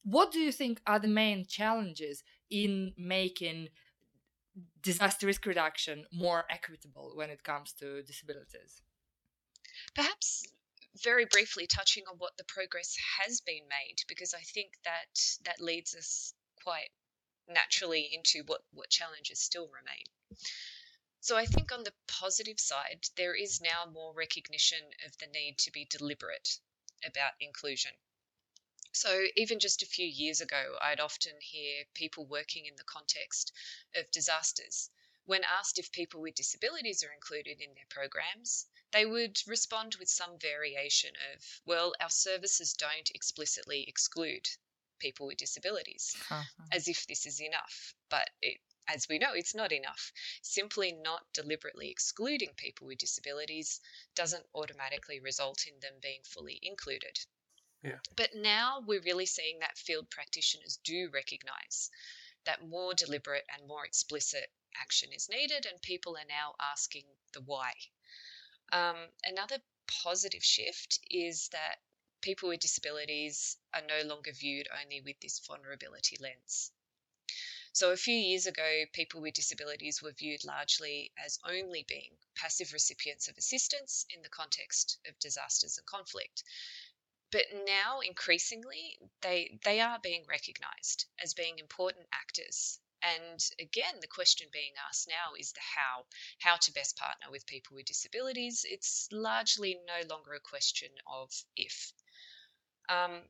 what 0.03 0.31
do 0.31 0.39
you 0.39 0.51
think 0.51 0.81
are 0.87 0.99
the 0.99 1.07
main 1.07 1.45
challenges 1.45 2.23
in 2.49 2.93
making 2.97 3.69
disaster 4.81 5.27
risk 5.27 5.45
reduction 5.45 6.05
more 6.11 6.45
equitable 6.49 7.13
when 7.15 7.29
it 7.29 7.43
comes 7.43 7.73
to 7.73 8.01
disabilities? 8.03 8.81
Perhaps 9.95 10.43
very 11.03 11.25
briefly 11.25 11.67
touching 11.67 12.03
on 12.09 12.17
what 12.17 12.35
the 12.37 12.43
progress 12.43 12.95
has 13.19 13.41
been 13.41 13.63
made, 13.69 13.95
because 14.07 14.33
I 14.33 14.41
think 14.41 14.71
that 14.83 15.19
that 15.45 15.61
leads 15.61 15.95
us 15.95 16.33
quite 16.63 16.89
naturally 17.47 18.09
into 18.11 18.43
what, 18.45 18.61
what 18.73 18.89
challenges 18.89 19.39
still 19.39 19.67
remain. 19.67 20.05
So 21.21 21.37
I 21.37 21.45
think 21.45 21.71
on 21.71 21.83
the 21.83 21.93
positive 22.07 22.59
side, 22.59 23.05
there 23.15 23.35
is 23.35 23.61
now 23.61 23.91
more 23.91 24.13
recognition 24.13 24.79
of 25.05 25.17
the 25.19 25.27
need 25.27 25.57
to 25.59 25.71
be 25.71 25.87
deliberate 25.89 26.57
about 27.05 27.33
inclusion. 27.39 27.91
So, 28.93 29.27
even 29.37 29.59
just 29.59 29.81
a 29.81 29.85
few 29.85 30.05
years 30.05 30.41
ago, 30.41 30.77
I'd 30.81 30.99
often 30.99 31.39
hear 31.39 31.85
people 31.93 32.25
working 32.25 32.65
in 32.65 32.75
the 32.75 32.83
context 32.83 33.53
of 33.95 34.11
disasters. 34.11 34.89
When 35.23 35.43
asked 35.45 35.79
if 35.79 35.91
people 35.91 36.19
with 36.19 36.35
disabilities 36.35 37.01
are 37.03 37.13
included 37.13 37.61
in 37.61 37.73
their 37.73 37.85
programs, 37.89 38.67
they 38.91 39.05
would 39.05 39.39
respond 39.47 39.95
with 39.95 40.09
some 40.09 40.37
variation 40.39 41.15
of, 41.33 41.61
well, 41.65 41.93
our 42.01 42.09
services 42.09 42.73
don't 42.73 43.09
explicitly 43.11 43.87
exclude 43.87 44.49
people 44.99 45.27
with 45.27 45.37
disabilities, 45.37 46.15
uh-huh. 46.29 46.43
as 46.71 46.87
if 46.87 47.07
this 47.07 47.25
is 47.25 47.39
enough. 47.39 47.95
But 48.09 48.29
it, 48.41 48.59
as 48.87 49.07
we 49.07 49.19
know, 49.19 49.33
it's 49.33 49.55
not 49.55 49.71
enough. 49.71 50.11
Simply 50.41 50.91
not 50.91 51.31
deliberately 51.33 51.89
excluding 51.89 52.53
people 52.55 52.87
with 52.87 52.97
disabilities 52.97 53.79
doesn't 54.15 54.45
automatically 54.53 55.21
result 55.21 55.65
in 55.65 55.79
them 55.79 55.93
being 56.01 56.23
fully 56.23 56.59
included. 56.61 57.17
But 58.15 58.35
now 58.35 58.83
we're 58.85 59.01
really 59.01 59.25
seeing 59.25 59.59
that 59.59 59.77
field 59.77 60.09
practitioners 60.09 60.77
do 60.83 61.09
recognize 61.13 61.89
that 62.45 62.67
more 62.67 62.93
deliberate 62.93 63.45
and 63.55 63.67
more 63.67 63.85
explicit 63.85 64.51
action 64.79 65.11
is 65.11 65.29
needed, 65.29 65.65
and 65.65 65.81
people 65.81 66.17
are 66.17 66.25
now 66.27 66.55
asking 66.59 67.05
the 67.33 67.41
why. 67.41 67.73
Um, 68.71 68.95
another 69.23 69.57
positive 69.87 70.43
shift 70.43 70.99
is 71.09 71.49
that 71.49 71.77
people 72.21 72.49
with 72.49 72.59
disabilities 72.59 73.57
are 73.73 73.81
no 73.81 74.07
longer 74.07 74.31
viewed 74.31 74.67
only 74.81 75.01
with 75.01 75.19
this 75.19 75.39
vulnerability 75.39 76.17
lens. 76.19 76.71
So, 77.73 77.91
a 77.91 77.97
few 77.97 78.15
years 78.15 78.47
ago, 78.47 78.83
people 78.91 79.21
with 79.21 79.33
disabilities 79.33 80.01
were 80.01 80.11
viewed 80.11 80.43
largely 80.43 81.11
as 81.17 81.39
only 81.45 81.83
being 81.87 82.11
passive 82.35 82.73
recipients 82.73 83.27
of 83.29 83.37
assistance 83.37 84.05
in 84.09 84.21
the 84.21 84.29
context 84.29 84.99
of 85.07 85.17
disasters 85.19 85.77
and 85.77 85.87
conflict 85.87 86.43
but 87.31 87.45
now 87.65 88.01
increasingly 88.01 88.99
they 89.21 89.57
they 89.63 89.79
are 89.79 89.99
being 90.03 90.23
recognized 90.27 91.05
as 91.23 91.33
being 91.33 91.59
important 91.59 92.05
actors. 92.13 92.79
And 93.01 93.39
again 93.59 93.95
the 94.01 94.07
question 94.07 94.47
being 94.51 94.73
asked 94.87 95.07
now 95.07 95.35
is 95.39 95.53
the 95.53 95.61
how 95.61 96.05
how 96.39 96.57
to 96.57 96.73
best 96.73 96.97
partner 96.97 97.31
with 97.31 97.45
people 97.45 97.75
with 97.75 97.85
disabilities. 97.85 98.65
It's 98.67 99.07
largely 99.11 99.79
no 99.87 100.07
longer 100.13 100.33
a 100.33 100.39
question 100.39 100.89
of 101.07 101.31
if. 101.55 101.93
Um, 102.89 103.21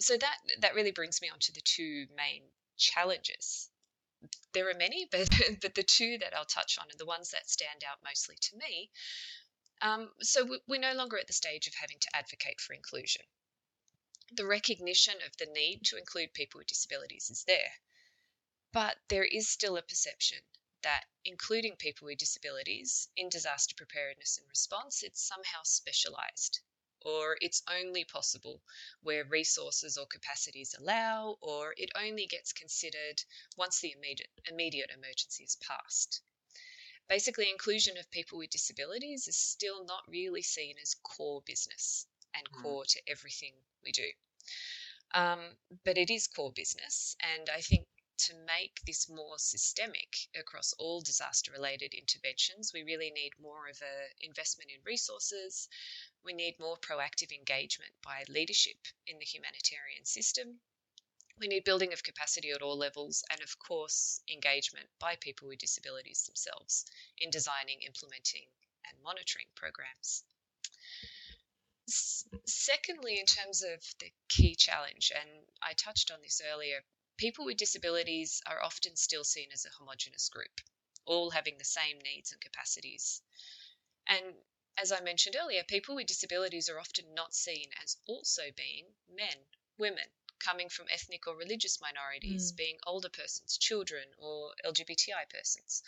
so 0.00 0.16
that 0.16 0.38
that 0.60 0.74
really 0.74 0.92
brings 0.92 1.20
me 1.20 1.28
on 1.28 1.38
to 1.40 1.52
the 1.52 1.60
two 1.60 2.06
main 2.16 2.42
challenges. 2.78 3.68
There 4.54 4.70
are 4.70 4.74
many 4.74 5.06
but 5.12 5.28
but 5.60 5.74
the 5.74 5.82
two 5.82 6.18
that 6.18 6.34
i'll 6.36 6.44
touch 6.46 6.78
on 6.78 6.86
are 6.86 6.98
the 6.98 7.06
ones 7.06 7.30
that 7.30 7.50
stand 7.50 7.84
out 7.88 7.98
mostly 8.02 8.36
to 8.40 8.56
me. 8.56 8.90
Um, 9.82 10.10
so 10.20 10.48
we're 10.68 10.80
no 10.80 10.94
longer 10.94 11.18
at 11.18 11.26
the 11.26 11.32
stage 11.32 11.66
of 11.66 11.74
having 11.74 11.98
to 12.00 12.16
advocate 12.16 12.60
for 12.60 12.72
inclusion 12.72 13.22
the 14.34 14.46
recognition 14.46 15.20
of 15.22 15.36
the 15.36 15.46
need 15.46 15.84
to 15.84 15.98
include 15.98 16.32
people 16.32 16.58
with 16.58 16.66
disabilities 16.68 17.30
is 17.30 17.44
there. 17.44 17.74
But 18.72 18.96
there 19.08 19.24
is 19.24 19.48
still 19.48 19.76
a 19.76 19.82
perception 19.82 20.38
that 20.80 21.04
including 21.24 21.76
people 21.76 22.06
with 22.06 22.18
disabilities 22.18 23.08
in 23.14 23.28
disaster 23.28 23.74
preparedness 23.74 24.38
and 24.38 24.48
response, 24.48 25.02
it's 25.02 25.20
somehow 25.20 25.62
specialized 25.64 26.60
or 27.04 27.36
it's 27.40 27.62
only 27.68 28.04
possible 28.04 28.62
where 29.02 29.24
resources 29.24 29.98
or 29.98 30.06
capacities 30.06 30.74
allow, 30.78 31.36
or 31.40 31.74
it 31.76 31.90
only 31.94 32.26
gets 32.26 32.52
considered 32.52 33.22
once 33.56 33.80
the 33.80 33.92
immediate, 33.92 34.30
immediate 34.46 34.90
emergency 34.90 35.44
is 35.44 35.56
passed. 35.56 36.22
Basically, 37.08 37.50
inclusion 37.50 37.98
of 37.98 38.10
people 38.10 38.38
with 38.38 38.50
disabilities 38.50 39.28
is 39.28 39.36
still 39.36 39.84
not 39.84 40.08
really 40.08 40.42
seen 40.42 40.76
as 40.80 40.94
core 41.02 41.42
business 41.42 42.06
and 42.34 42.50
mm. 42.50 42.62
core 42.62 42.84
to 42.84 43.00
everything 43.08 43.52
we 43.84 43.92
do. 43.92 44.08
Um, 45.14 45.40
but 45.84 45.98
it 45.98 46.10
is 46.10 46.26
core 46.26 46.52
business, 46.52 47.16
and 47.20 47.50
I 47.50 47.60
think 47.60 47.86
to 48.18 48.34
make 48.46 48.80
this 48.86 49.08
more 49.08 49.36
systemic 49.36 50.28
across 50.36 50.72
all 50.74 51.00
disaster 51.00 51.50
related 51.50 51.92
interventions, 51.92 52.72
we 52.72 52.84
really 52.84 53.10
need 53.10 53.32
more 53.40 53.68
of 53.68 53.82
a 53.82 54.24
investment 54.24 54.70
in 54.70 54.80
resources. 54.84 55.68
We 56.22 56.32
need 56.32 56.60
more 56.60 56.76
proactive 56.76 57.32
engagement 57.32 57.92
by 58.00 58.24
leadership 58.28 58.78
in 59.08 59.18
the 59.18 59.24
humanitarian 59.24 60.04
system. 60.04 60.60
We 61.40 61.48
need 61.48 61.64
building 61.64 61.92
of 61.92 62.04
capacity 62.04 62.50
at 62.50 62.62
all 62.62 62.76
levels, 62.76 63.24
and 63.28 63.40
of 63.40 63.58
course, 63.58 64.22
engagement 64.30 64.88
by 65.00 65.16
people 65.16 65.48
with 65.48 65.58
disabilities 65.58 66.22
themselves 66.24 66.84
in 67.18 67.30
designing, 67.30 67.82
implementing, 67.82 68.46
and 68.84 69.02
monitoring 69.02 69.46
programs. 69.56 70.22
Secondly, 72.46 73.18
in 73.18 73.26
terms 73.26 73.62
of 73.62 73.80
the 73.98 74.12
key 74.28 74.54
challenge, 74.54 75.12
and 75.14 75.28
I 75.62 75.74
touched 75.74 76.10
on 76.10 76.20
this 76.22 76.40
earlier, 76.52 76.84
people 77.16 77.44
with 77.44 77.56
disabilities 77.56 78.42
are 78.46 78.62
often 78.62 78.96
still 78.96 79.24
seen 79.24 79.48
as 79.52 79.64
a 79.64 79.70
homogenous 79.70 80.28
group, 80.28 80.60
all 81.04 81.30
having 81.30 81.58
the 81.58 81.64
same 81.64 81.98
needs 82.00 82.32
and 82.32 82.40
capacities. 82.40 83.22
And 84.06 84.34
as 84.76 84.90
I 84.90 85.00
mentioned 85.00 85.36
earlier, 85.36 85.64
people 85.64 85.94
with 85.94 86.06
disabilities 86.06 86.68
are 86.68 86.80
often 86.80 87.14
not 87.14 87.34
seen 87.34 87.70
as 87.82 87.96
also 88.06 88.50
being 88.56 88.86
men, 89.08 89.36
women, 89.78 90.08
coming 90.38 90.68
from 90.68 90.86
ethnic 90.90 91.26
or 91.26 91.36
religious 91.36 91.80
minorities, 91.80 92.52
mm. 92.52 92.56
being 92.56 92.78
older 92.86 93.10
persons, 93.10 93.56
children, 93.58 94.04
or 94.18 94.52
LGBTI 94.64 95.28
persons. 95.28 95.82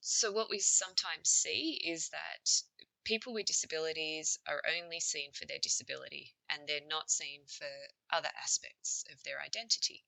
So, 0.00 0.30
what 0.30 0.50
we 0.50 0.60
sometimes 0.60 1.28
see 1.28 1.80
is 1.84 2.10
that 2.10 2.62
people 3.06 3.32
with 3.32 3.46
disabilities 3.46 4.36
are 4.48 4.60
only 4.76 4.98
seen 4.98 5.30
for 5.32 5.46
their 5.46 5.60
disability 5.62 6.34
and 6.50 6.66
they're 6.66 6.80
not 6.90 7.08
seen 7.08 7.40
for 7.46 7.70
other 8.12 8.30
aspects 8.42 9.04
of 9.12 9.22
their 9.22 9.40
identity. 9.40 10.02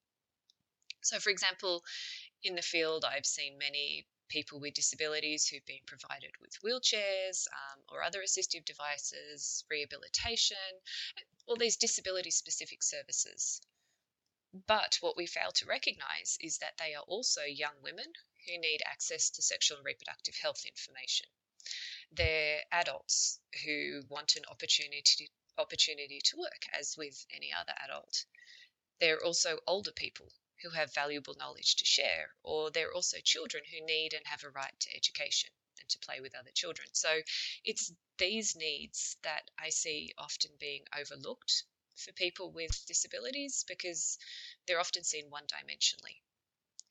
So, 1.02 1.20
for 1.20 1.30
example, 1.30 1.84
in 2.42 2.56
the 2.56 2.62
field, 2.62 3.04
I've 3.04 3.24
seen 3.24 3.56
many 3.56 4.08
people 4.28 4.58
with 4.58 4.74
disabilities 4.74 5.46
who've 5.46 5.64
been 5.64 5.86
provided 5.86 6.32
with 6.40 6.58
wheelchairs 6.60 7.46
um, 7.46 7.80
or 7.88 8.02
other 8.02 8.20
assistive 8.20 8.64
devices, 8.64 9.64
rehabilitation, 9.70 10.56
all 11.46 11.56
these 11.56 11.76
disability 11.76 12.32
specific 12.32 12.82
services. 12.82 13.60
But 14.66 14.98
what 15.00 15.16
we 15.16 15.26
fail 15.26 15.52
to 15.52 15.66
recognise 15.66 16.36
is 16.40 16.58
that 16.58 16.76
they 16.78 16.94
are 16.94 17.04
also 17.04 17.42
young 17.42 17.80
women 17.80 18.12
who 18.46 18.58
need 18.58 18.80
access 18.84 19.30
to 19.30 19.42
sexual 19.42 19.78
and 19.78 19.86
reproductive 19.86 20.34
health 20.34 20.64
information. 20.66 21.26
They're 22.12 22.64
adults 22.70 23.40
who 23.64 24.02
want 24.08 24.36
an 24.36 24.44
opportunity 24.46 25.30
opportunity 25.56 26.20
to 26.20 26.36
work 26.36 26.66
as 26.72 26.96
with 26.96 27.26
any 27.30 27.52
other 27.52 27.74
adult. 27.84 28.24
They're 29.00 29.22
also 29.24 29.58
older 29.66 29.92
people 29.92 30.32
who 30.62 30.70
have 30.70 30.92
valuable 30.94 31.34
knowledge 31.34 31.76
to 31.76 31.84
share, 31.84 32.34
or 32.42 32.70
they're 32.70 32.92
also 32.92 33.18
children 33.20 33.64
who 33.64 33.84
need 33.84 34.12
and 34.14 34.26
have 34.26 34.44
a 34.44 34.50
right 34.50 34.78
to 34.80 34.94
education 34.96 35.50
and 35.80 35.88
to 35.88 35.98
play 35.98 36.20
with 36.20 36.34
other 36.34 36.50
children. 36.52 36.88
So 36.92 37.22
it's 37.64 37.92
these 38.18 38.56
needs 38.56 39.16
that 39.22 39.50
I 39.58 39.70
see 39.70 40.12
often 40.18 40.52
being 40.58 40.84
overlooked 40.96 41.64
for 41.96 42.12
people 42.12 42.50
with 42.50 42.86
disabilities 42.86 43.64
because 43.66 44.18
they're 44.66 44.80
often 44.80 45.04
seen 45.04 45.30
one 45.30 45.46
dimensionally 45.46 46.20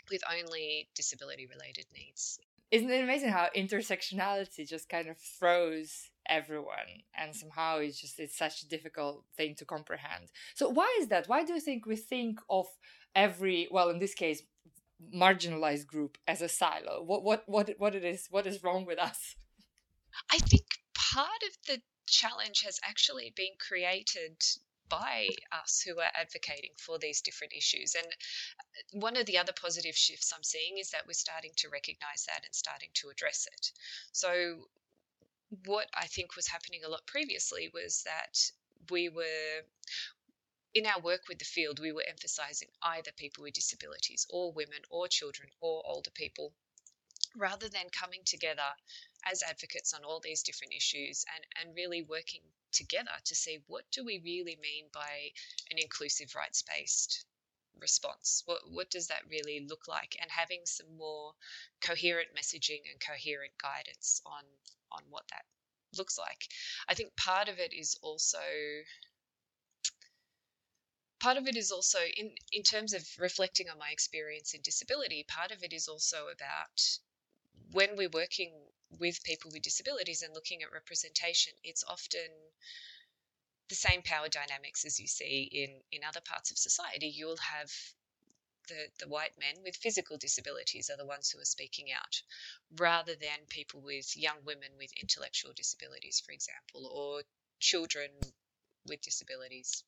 with 0.09 0.23
only 0.29 0.89
disability 0.95 1.47
related 1.47 1.85
needs. 1.93 2.39
Isn't 2.71 2.89
it 2.89 3.03
amazing 3.03 3.29
how 3.29 3.47
intersectionality 3.55 4.67
just 4.67 4.89
kind 4.89 5.07
of 5.07 5.17
throws 5.17 6.09
everyone 6.27 7.03
and 7.17 7.35
somehow 7.35 7.77
it's 7.77 7.99
just 7.99 8.19
it's 8.19 8.37
such 8.37 8.61
a 8.61 8.67
difficult 8.67 9.23
thing 9.35 9.55
to 9.55 9.65
comprehend. 9.65 10.29
So 10.55 10.69
why 10.69 10.97
is 10.99 11.07
that? 11.07 11.27
Why 11.27 11.43
do 11.43 11.53
you 11.53 11.59
think 11.59 11.85
we 11.85 11.95
think 11.95 12.39
of 12.49 12.67
every 13.15 13.67
well 13.71 13.89
in 13.89 13.99
this 13.99 14.13
case 14.13 14.43
marginalized 15.15 15.87
group 15.87 16.17
as 16.27 16.41
a 16.41 16.49
silo? 16.49 17.03
What 17.03 17.23
what 17.23 17.43
what 17.47 17.69
what 17.77 17.95
it 17.95 18.03
is 18.03 18.27
what 18.29 18.47
is 18.47 18.63
wrong 18.63 18.85
with 18.85 18.99
us? 18.99 19.35
I 20.31 20.37
think 20.39 20.65
part 20.95 21.43
of 21.47 21.57
the 21.67 21.81
challenge 22.07 22.63
has 22.65 22.79
actually 22.83 23.33
been 23.35 23.55
created 23.59 24.41
by 24.89 25.27
us 25.51 25.81
who 25.81 25.99
are 25.99 26.11
advocating 26.15 26.71
for 26.77 26.97
these 26.97 27.21
different 27.21 27.53
issues. 27.53 27.95
And 27.95 28.07
uh, 28.07 28.99
one 28.99 29.17
of 29.17 29.25
the 29.25 29.37
other 29.37 29.53
positive 29.53 29.95
shifts 29.95 30.33
I'm 30.35 30.43
seeing 30.43 30.77
is 30.77 30.91
that 30.91 31.07
we're 31.07 31.13
starting 31.13 31.51
to 31.57 31.69
recognize 31.69 32.25
that 32.27 32.45
and 32.45 32.53
starting 32.53 32.89
to 32.95 33.09
address 33.09 33.47
it. 33.51 33.71
So, 34.11 34.67
what 35.65 35.87
I 35.93 36.07
think 36.07 36.35
was 36.35 36.47
happening 36.47 36.81
a 36.85 36.89
lot 36.89 37.07
previously 37.07 37.69
was 37.73 38.03
that 38.03 38.37
we 38.89 39.07
were 39.09 39.63
in 40.73 40.85
our 40.85 40.99
work 40.99 41.21
with 41.27 41.39
the 41.39 41.45
field, 41.45 41.79
we 41.79 41.91
were 41.91 42.03
emphasizing 42.07 42.67
either 42.83 43.11
people 43.17 43.43
with 43.43 43.53
disabilities, 43.53 44.27
or 44.29 44.51
women, 44.51 44.81
or 44.89 45.07
children, 45.07 45.49
or 45.61 45.81
older 45.85 46.11
people, 46.11 46.53
rather 47.35 47.69
than 47.69 47.89
coming 47.89 48.21
together 48.25 48.69
as 49.31 49.43
advocates 49.43 49.93
on 49.93 50.03
all 50.03 50.19
these 50.19 50.43
different 50.43 50.73
issues 50.73 51.25
and, 51.35 51.67
and 51.67 51.75
really 51.75 52.01
working 52.01 52.41
together 52.71 53.11
to 53.25 53.35
see 53.35 53.59
what 53.67 53.83
do 53.91 54.03
we 54.03 54.21
really 54.23 54.57
mean 54.61 54.85
by 54.93 55.31
an 55.71 55.77
inclusive 55.77 56.33
rights-based 56.35 57.25
response? 57.79 58.43
What 58.45 58.59
what 58.69 58.89
does 58.89 59.07
that 59.07 59.21
really 59.29 59.65
look 59.67 59.87
like? 59.87 60.15
And 60.21 60.29
having 60.31 60.61
some 60.65 60.97
more 60.97 61.33
coherent 61.81 62.29
messaging 62.37 62.81
and 62.91 62.99
coherent 62.99 63.53
guidance 63.61 64.21
on 64.25 64.43
on 64.91 65.03
what 65.09 65.23
that 65.31 65.43
looks 65.97 66.17
like. 66.17 66.47
I 66.87 66.93
think 66.93 67.15
part 67.15 67.49
of 67.49 67.59
it 67.59 67.73
is 67.73 67.97
also 68.01 68.39
part 71.19 71.37
of 71.37 71.47
it 71.47 71.55
is 71.55 71.71
also 71.71 71.99
in 72.15 72.31
in 72.51 72.63
terms 72.63 72.93
of 72.93 73.03
reflecting 73.19 73.69
on 73.69 73.79
my 73.79 73.89
experience 73.91 74.53
in 74.53 74.61
disability 74.61 75.25
part 75.27 75.51
of 75.51 75.63
it 75.63 75.73
is 75.73 75.87
also 75.87 76.27
about 76.27 76.99
when 77.71 77.95
we're 77.95 78.09
working 78.13 78.51
with 78.99 79.23
people 79.23 79.51
with 79.53 79.63
disabilities 79.63 80.21
and 80.21 80.33
looking 80.33 80.63
at 80.63 80.71
representation, 80.71 81.53
it's 81.63 81.83
often 81.87 82.29
the 83.69 83.75
same 83.75 84.01
power 84.01 84.29
dynamics 84.29 84.85
as 84.85 84.99
you 84.99 85.07
see 85.07 85.49
in, 85.51 85.69
in 85.91 86.07
other 86.07 86.21
parts 86.21 86.51
of 86.51 86.57
society. 86.57 87.07
You'll 87.07 87.37
have 87.37 87.69
the, 88.69 88.87
the 88.99 89.07
white 89.07 89.33
men 89.39 89.63
with 89.63 89.75
physical 89.75 90.17
disabilities 90.17 90.89
are 90.89 90.97
the 90.97 91.05
ones 91.05 91.29
who 91.29 91.39
are 91.39 91.45
speaking 91.45 91.87
out, 91.91 92.21
rather 92.77 93.13
than 93.15 93.39
people 93.49 93.81
with 93.81 94.15
young 94.15 94.37
women 94.45 94.69
with 94.77 94.91
intellectual 95.01 95.51
disabilities, 95.55 96.21
for 96.25 96.31
example, 96.31 96.89
or 96.93 97.21
children 97.59 98.09
with 98.85 99.01
disabilities. 99.01 99.83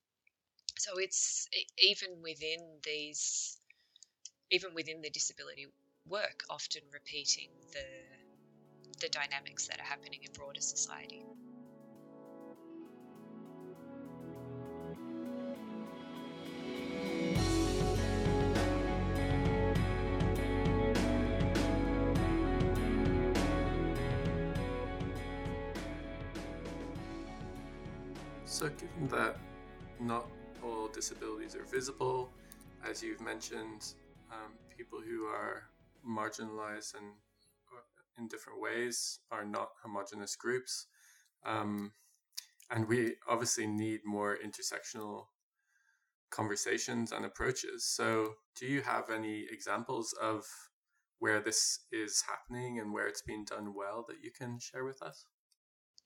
So 0.78 0.98
it's 0.98 1.48
even 1.78 2.22
within 2.22 2.60
these, 2.84 3.58
even 4.52 4.74
within 4.74 5.02
the 5.02 5.10
disability 5.10 5.68
work, 6.08 6.44
often 6.50 6.82
repeating 6.94 7.50
the 7.74 7.86
the 9.00 9.10
dynamics 9.10 9.68
that 9.68 9.80
are 9.80 9.84
happening 9.84 10.20
in 10.24 10.32
broader 10.34 10.62
society. 10.62 11.24
So, 28.46 28.68
given 28.68 29.08
that 29.08 29.38
not 30.02 30.28
all 30.62 30.90
disabilities 30.90 31.56
are 31.56 31.64
visible, 31.64 32.30
as 32.86 33.02
you've 33.02 33.22
mentioned, 33.22 33.94
um, 34.32 34.52
people 34.76 35.00
who 35.00 35.28
are 35.28 35.70
marginalized 36.06 36.96
and 36.96 37.06
in 38.20 38.28
different 38.28 38.62
ways 38.62 39.20
are 39.32 39.46
not 39.46 39.70
homogenous 39.82 40.36
groups. 40.36 40.88
Um, 41.46 41.94
and 42.70 42.88
we 42.88 43.16
obviously 43.28 43.66
need 43.66 44.02
more 44.06 44.38
intersectional 44.38 45.28
conversations 46.30 47.12
and 47.12 47.26
approaches. 47.26 47.86
So, 47.86 48.36
do 48.56 48.68
you 48.68 48.82
have 48.82 49.10
any 49.10 49.46
examples 49.52 50.14
of 50.22 50.46
where 51.20 51.40
this 51.40 51.80
is 51.92 52.24
happening 52.28 52.80
and 52.80 52.94
where 52.94 53.08
it's 53.08 53.22
been 53.22 53.46
done 53.46 53.74
well 53.74 54.06
that 54.08 54.24
you 54.24 54.32
can 54.32 54.60
share 54.60 54.86
with 54.86 55.02
us? 55.02 55.26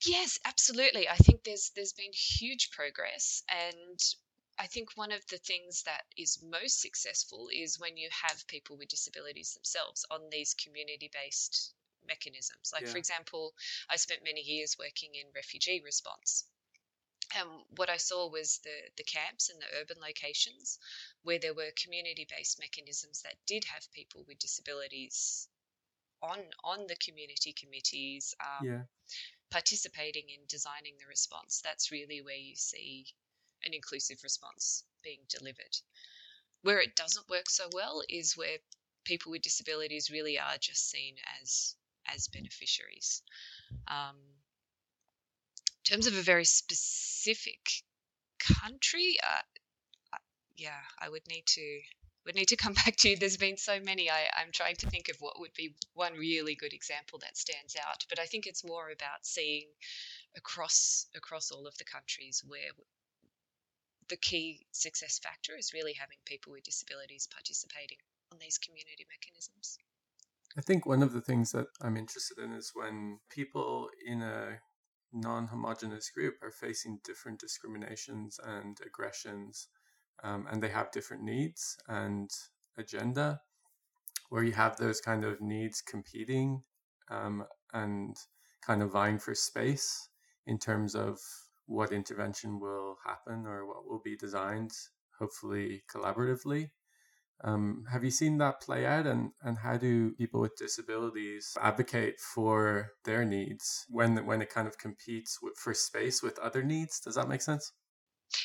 Yes, 0.06 0.40
absolutely. 0.46 1.08
I 1.08 1.16
think 1.16 1.44
there's 1.44 1.72
there's 1.76 1.94
been 1.94 2.12
huge 2.14 2.72
progress 2.72 3.44
and 3.50 4.00
I 4.60 4.68
think 4.68 4.90
one 4.96 5.12
of 5.12 5.26
the 5.28 5.40
things 5.40 5.84
that 5.84 6.04
is 6.16 6.44
most 6.44 6.80
successful 6.80 7.50
is 7.52 7.80
when 7.80 7.98
you 7.98 8.10
have 8.12 8.46
people 8.48 8.78
with 8.78 8.90
disabilities 8.90 9.54
themselves 9.54 10.06
on 10.12 10.30
these 10.30 10.54
community 10.54 11.10
based 11.12 11.74
mechanisms. 12.08 12.72
Like, 12.74 12.84
yeah. 12.84 12.90
for 12.90 12.98
example, 12.98 13.54
I 13.90 13.96
spent 13.96 14.22
many 14.24 14.42
years 14.42 14.78
working 14.78 15.16
in 15.16 15.32
refugee 15.36 15.82
response. 15.84 16.46
And 17.36 17.50
what 17.78 17.90
I 17.90 17.98
saw 17.98 18.30
was 18.30 18.60
the, 18.64 18.78
the 18.98 19.04
camps 19.04 19.50
and 19.50 19.60
the 19.60 19.82
urban 19.82 19.98
locations 20.00 20.78
where 21.24 21.40
there 21.40 21.54
were 21.54 21.72
community 21.82 22.28
based 22.30 22.60
mechanisms 22.60 23.22
that 23.24 23.36
did 23.48 23.64
have 23.66 23.92
people 23.92 24.24
with 24.28 24.40
disabilities 24.40 25.48
on 26.22 26.40
on 26.64 26.88
the 26.88 26.96
community 27.04 27.54
committees 27.54 28.34
um, 28.40 28.68
yeah. 28.68 28.82
participating 29.52 30.24
in 30.30 30.42
designing 30.48 30.94
the 31.00 31.08
response. 31.08 31.62
That's 31.64 31.92
really 31.92 32.22
where 32.22 32.36
you 32.36 32.56
see 32.56 33.08
an 33.66 33.74
inclusive 33.74 34.20
response 34.24 34.84
being 35.04 35.20
delivered. 35.30 35.76
Where 36.62 36.80
it 36.80 36.96
doesn't 36.96 37.30
work 37.30 37.50
so 37.50 37.68
well 37.74 38.02
is 38.10 38.38
where 38.38 38.58
people 39.04 39.32
with 39.32 39.42
disabilities 39.42 40.10
really 40.10 40.40
are 40.40 40.58
just 40.60 40.90
seen 40.90 41.16
as 41.42 41.76
as 42.08 42.28
beneficiaries. 42.28 43.22
Um, 43.88 44.16
in 45.80 45.96
terms 45.96 46.08
of 46.08 46.16
a 46.16 46.22
very 46.22 46.46
specific 46.46 47.70
country, 48.40 49.18
uh, 49.22 50.18
yeah, 50.56 50.80
I 51.00 51.10
would 51.10 51.28
need 51.28 51.46
to 51.48 51.82
would 52.26 52.36
need 52.36 52.48
to 52.50 52.56
come 52.56 52.74
back 52.86 52.96
to 52.98 53.10
you. 53.10 53.18
There's 53.18 53.38
been 53.38 53.58
so 53.58 53.80
many. 53.80 54.10
I, 54.10 54.30
I'm 54.38 54.52
trying 54.52 54.76
to 54.78 54.90
think 54.90 55.10
of 55.10 55.18
what 55.20 55.40
would 55.40 55.54
be 55.54 55.76
one 55.94 56.14
really 56.14 56.56
good 56.56 56.74
example 56.74 57.20
that 57.20 57.38
stands 57.38 57.76
out. 57.76 58.06
But 58.10 58.20
I 58.20 58.26
think 58.26 58.48
it's 58.48 58.64
more 58.64 58.90
about 58.90 59.26
seeing 59.26 59.68
across 60.36 61.08
across 61.16 61.52
all 61.52 61.68
of 61.68 61.78
the 61.78 61.84
countries 61.84 62.44
where 62.46 62.72
the 64.10 64.18
key 64.18 64.66
success 64.72 65.20
factor 65.20 65.56
is 65.58 65.74
really 65.74 65.94
having 65.94 66.18
people 66.26 66.52
with 66.52 66.64
disabilities 66.64 67.28
participating 67.32 67.98
on 68.32 68.40
these 68.40 68.58
community 68.58 69.06
mechanisms. 69.10 69.78
I 70.58 70.62
think 70.62 70.86
one 70.86 71.02
of 71.02 71.14
the 71.14 71.22
things 71.22 71.52
that 71.54 71.66
I'm 71.82 71.98
interested 71.98 72.38
in 72.38 72.54
is 72.54 72.72
when 72.76 73.20
people 73.30 73.90
in 74.06 74.22
a 74.22 74.60
non 75.12 75.48
homogenous 75.48 76.12
group 76.12 76.36
are 76.44 76.52
facing 76.52 77.00
different 77.04 77.40
discriminations 77.40 78.40
and 78.44 78.78
aggressions, 78.86 79.68
um, 80.24 80.48
and 80.52 80.62
they 80.62 80.70
have 80.70 80.92
different 80.92 81.24
needs 81.24 81.78
and 81.88 82.30
agenda, 82.78 83.42
where 84.30 84.44
you 84.44 84.52
have 84.52 84.78
those 84.78 85.02
kind 85.02 85.26
of 85.26 85.42
needs 85.42 85.82
competing 85.82 86.62
um, 87.10 87.46
and 87.74 88.16
kind 88.62 88.84
of 88.84 88.92
vying 88.92 89.18
for 89.18 89.34
space 89.34 90.10
in 90.46 90.60
terms 90.60 90.94
of 90.94 91.20
what 91.66 91.92
intervention 91.92 92.60
will 92.60 92.98
happen 93.04 93.48
or 93.48 93.66
what 93.66 93.88
will 93.88 94.02
be 94.04 94.16
designed, 94.16 94.72
hopefully 95.18 95.84
collaboratively. 95.92 96.70
Um, 97.44 97.86
have 97.92 98.04
you 98.04 98.12
seen 98.12 98.38
that 98.40 98.62
play 98.62 98.86
out, 98.86 99.06
and, 99.06 99.34
and 99.42 99.58
how 99.60 99.78
do 99.78 100.14
people 100.14 100.40
with 100.42 100.56
disabilities 100.56 101.56
advocate 101.62 102.20
for 102.20 102.92
their 103.04 103.26
needs 103.26 103.86
when 103.90 104.26
when 104.26 104.42
it 104.42 104.50
kind 104.50 104.68
of 104.68 104.78
competes 104.78 105.40
with, 105.42 105.58
for 105.58 105.74
space 105.74 106.24
with 106.24 106.40
other 106.40 106.64
needs? 106.64 107.00
Does 107.00 107.16
that 107.16 107.28
make 107.30 107.42
sense? 107.42 107.74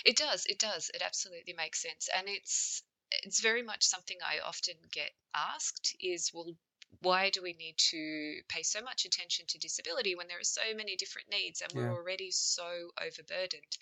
It 0.04 0.16
does. 0.16 0.44
It 0.46 0.58
does. 0.58 0.90
It 0.92 1.02
absolutely 1.02 1.52
makes 1.52 1.80
sense, 1.80 2.08
and 2.12 2.28
it's 2.28 2.82
it's 3.12 3.40
very 3.40 3.62
much 3.62 3.84
something 3.84 4.18
I 4.20 4.40
often 4.40 4.74
get 4.90 5.12
asked 5.34 5.94
is, 6.00 6.32
well, 6.34 6.56
why 7.00 7.30
do 7.30 7.40
we 7.42 7.52
need 7.52 7.78
to 7.90 8.42
pay 8.48 8.62
so 8.64 8.82
much 8.82 9.04
attention 9.04 9.46
to 9.46 9.58
disability 9.58 10.14
when 10.16 10.26
there 10.26 10.40
are 10.40 10.44
so 10.44 10.74
many 10.74 10.96
different 10.96 11.28
needs 11.30 11.60
and 11.60 11.72
we're 11.74 11.84
Yeah. 11.84 11.94
already 11.94 12.30
so 12.32 12.90
overburdened? 13.00 13.78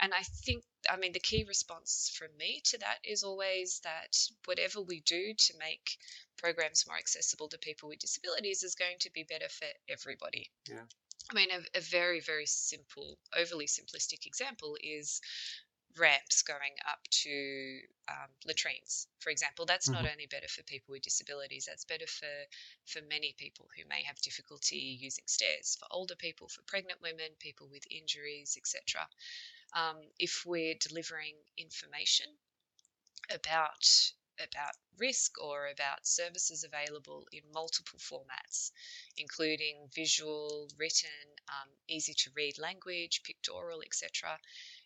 And 0.00 0.12
I 0.14 0.22
think, 0.22 0.62
I 0.88 0.96
mean, 0.96 1.12
the 1.12 1.20
key 1.20 1.44
response 1.46 2.10
from 2.16 2.28
me 2.38 2.60
to 2.66 2.78
that 2.78 2.98
is 3.04 3.24
always 3.24 3.80
that 3.84 4.16
whatever 4.44 4.80
we 4.80 5.00
do 5.00 5.34
to 5.34 5.54
make 5.58 5.98
programs 6.36 6.86
more 6.86 6.96
accessible 6.96 7.48
to 7.48 7.58
people 7.58 7.88
with 7.88 7.98
disabilities 7.98 8.62
is 8.62 8.76
going 8.76 8.98
to 9.00 9.10
be 9.12 9.24
better 9.24 9.48
for 9.48 9.66
everybody. 9.88 10.50
Yeah. 10.68 10.84
I 11.30 11.34
mean, 11.34 11.48
a, 11.50 11.78
a 11.78 11.80
very, 11.80 12.20
very 12.20 12.46
simple, 12.46 13.18
overly 13.36 13.66
simplistic 13.66 14.24
example 14.24 14.76
is 14.82 15.20
ramps 15.98 16.42
going 16.42 16.74
up 16.88 17.00
to 17.10 17.80
um, 18.08 18.30
latrines, 18.46 19.06
for 19.20 19.30
example. 19.30 19.66
That's 19.66 19.92
not 19.92 20.04
Mhm. 20.04 20.10
only 20.10 20.26
better 20.26 20.48
for 20.48 20.62
people 20.64 20.92
with 20.92 21.02
disabilities, 21.02 21.66
that's 21.68 21.84
better 21.84 22.06
for, 22.06 22.32
for 22.86 23.00
many 23.06 23.34
people 23.38 23.68
who 23.76 23.84
may 23.88 24.02
have 24.04 24.16
difficulty 24.20 24.98
using 25.00 25.24
stairs, 25.26 25.76
for 25.78 25.86
older 25.90 26.16
people, 26.16 26.48
for 26.48 26.62
pregnant 26.62 27.00
women, 27.02 27.30
people 27.38 27.68
with 27.70 27.84
injuries, 27.90 28.56
etc. 28.58 29.08
Um, 29.74 29.98
if 30.18 30.44
we're 30.46 30.74
delivering 30.80 31.34
information 31.56 32.26
about 33.34 33.84
about 34.40 34.72
risk 34.98 35.40
or 35.42 35.68
about 35.68 36.06
services 36.06 36.64
available 36.64 37.26
in 37.32 37.42
multiple 37.52 37.98
formats, 37.98 38.72
including 39.16 39.88
visual, 39.94 40.68
written, 40.78 41.10
um, 41.48 41.68
easy 41.88 42.14
to 42.14 42.30
read 42.36 42.58
language, 42.58 43.22
pictorial, 43.24 43.82
etc. 43.82 44.38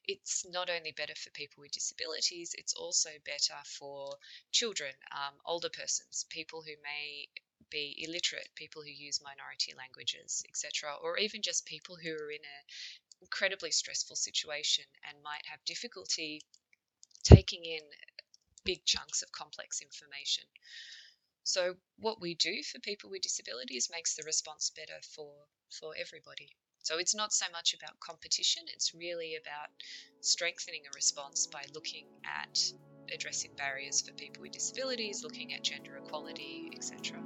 It's 0.07 0.45
not 0.49 0.71
only 0.71 0.93
better 0.93 1.15
for 1.15 1.31
people 1.31 1.63
with 1.63 1.73
disabilities, 1.73 2.55
it's 2.59 2.75
also 2.75 3.11
better 3.25 3.59
for 3.65 4.17
children, 4.53 4.95
um, 5.13 5.35
older 5.47 5.71
persons, 5.71 6.27
people 6.31 6.63
who 6.63 6.75
may 6.83 7.29
be 7.71 7.97
illiterate, 8.07 8.49
people 8.55 8.83
who 8.83 8.91
use 8.91 9.21
minority 9.23 9.73
languages, 9.77 10.45
etc., 10.49 10.95
or 11.03 11.19
even 11.19 11.43
just 11.43 11.65
people 11.67 11.97
who 11.97 12.11
are 12.13 12.31
in 12.31 12.45
an 12.45 12.65
incredibly 13.23 13.71
stressful 13.71 14.17
situation 14.17 14.85
and 15.09 15.23
might 15.23 15.47
have 15.47 15.65
difficulty 15.65 16.43
taking 17.25 17.65
in 17.65 17.83
big 18.65 18.85
chunks 18.85 19.23
of 19.23 19.33
complex 19.33 19.81
information. 19.81 20.45
So 21.45 21.75
what 21.99 22.21
we 22.21 22.35
do 22.35 22.63
for 22.63 22.79
people 22.81 23.11
with 23.11 23.23
disabilities 23.23 23.91
makes 23.91 24.15
the 24.15 24.23
response 24.23 24.71
better 24.71 25.01
for 25.15 25.33
for 25.81 25.95
everybody. 25.97 26.51
So 26.83 26.99
it's 26.99 27.15
not 27.15 27.33
so 27.33 27.47
much 27.53 27.75
about 27.75 27.99
competition, 28.01 28.65
it's 28.69 28.95
really 28.95 29.37
about 29.37 29.71
strengthening 30.21 30.83
a 30.87 30.95
response 30.95 31.47
by 31.47 31.65
looking 31.73 32.07
at 32.25 32.59
addressing 33.13 33.55
barriers 33.57 34.01
for 34.01 34.13
people 34.15 34.43
with 34.43 34.53
disabilities, 34.53 35.23
looking 35.23 35.55
at 35.55 35.63
gender 35.63 35.97
equality, 35.97 36.71
etc. 36.75 37.19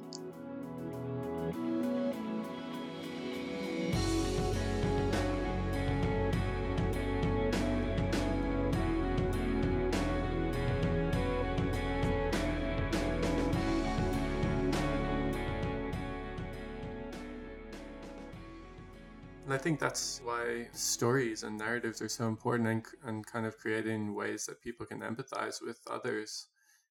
And 19.46 19.54
I 19.54 19.58
think 19.58 19.78
that's 19.78 20.20
why 20.24 20.66
stories 20.72 21.44
and 21.44 21.56
narratives 21.56 22.02
are 22.02 22.08
so 22.08 22.26
important 22.26 22.66
and, 22.68 22.84
and 23.04 23.24
kind 23.24 23.46
of 23.46 23.56
creating 23.56 24.12
ways 24.12 24.44
that 24.46 24.60
people 24.60 24.84
can 24.86 25.02
empathize 25.02 25.62
with 25.64 25.78
others 25.88 26.48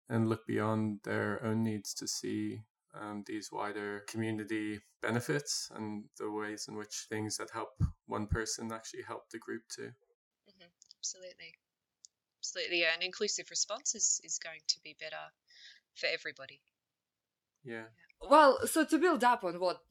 and 0.07 0.29
look 0.29 0.47
beyond 0.47 1.01
their 1.03 1.43
own 1.43 1.65
needs 1.65 1.93
to 1.95 2.07
see 2.07 2.61
um, 2.93 3.25
these 3.27 3.51
wider 3.51 4.05
community 4.07 4.79
benefits 5.01 5.69
and 5.75 6.05
the 6.17 6.31
ways 6.31 6.67
in 6.69 6.77
which 6.77 7.07
things 7.09 7.35
that 7.35 7.49
help 7.51 7.71
one 8.05 8.25
person 8.25 8.71
actually 8.71 9.03
help 9.03 9.29
the 9.31 9.37
group 9.37 9.63
too. 9.67 9.91
hmm 10.47 10.67
Absolutely. 10.97 11.55
Absolutely. 12.39 12.79
Yeah, 12.79 12.95
an 12.95 13.01
inclusive 13.01 13.49
response 13.49 13.95
is, 13.95 14.21
is 14.23 14.39
going 14.39 14.61
to 14.69 14.79
be 14.81 14.95
better 14.97 15.33
for 15.93 16.07
everybody. 16.07 16.61
Yeah. 17.65 17.87
Well, 18.29 18.65
so 18.65 18.85
to 18.85 18.97
build 18.97 19.25
up 19.25 19.43
on 19.43 19.59
what 19.59 19.81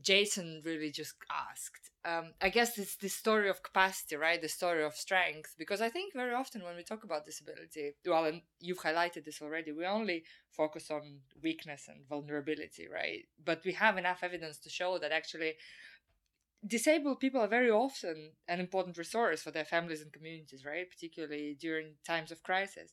Jason 0.00 0.62
really 0.64 0.90
just 0.90 1.14
asked, 1.30 1.90
um, 2.04 2.32
I 2.40 2.48
guess 2.48 2.78
it's 2.78 2.96
the 2.96 3.08
story 3.08 3.48
of 3.48 3.62
capacity, 3.62 4.16
right? 4.16 4.40
The 4.40 4.48
story 4.48 4.84
of 4.84 4.94
strength. 4.94 5.54
Because 5.58 5.80
I 5.80 5.88
think 5.88 6.14
very 6.14 6.32
often 6.34 6.62
when 6.62 6.76
we 6.76 6.82
talk 6.82 7.04
about 7.04 7.26
disability, 7.26 7.94
well, 8.06 8.24
and 8.24 8.42
you've 8.60 8.80
highlighted 8.80 9.24
this 9.24 9.42
already, 9.42 9.72
we 9.72 9.86
only 9.86 10.24
focus 10.50 10.90
on 10.90 11.20
weakness 11.42 11.88
and 11.88 12.06
vulnerability, 12.08 12.88
right? 12.92 13.24
But 13.44 13.62
we 13.64 13.72
have 13.72 13.98
enough 13.98 14.20
evidence 14.22 14.58
to 14.60 14.70
show 14.70 14.98
that 14.98 15.12
actually 15.12 15.54
disabled 16.66 17.20
people 17.20 17.40
are 17.40 17.48
very 17.48 17.70
often 17.70 18.32
an 18.46 18.60
important 18.60 18.98
resource 18.98 19.42
for 19.42 19.50
their 19.50 19.64
families 19.64 20.02
and 20.02 20.12
communities, 20.12 20.64
right? 20.64 20.90
Particularly 20.90 21.56
during 21.58 21.94
times 22.06 22.30
of 22.30 22.42
crisis. 22.42 22.92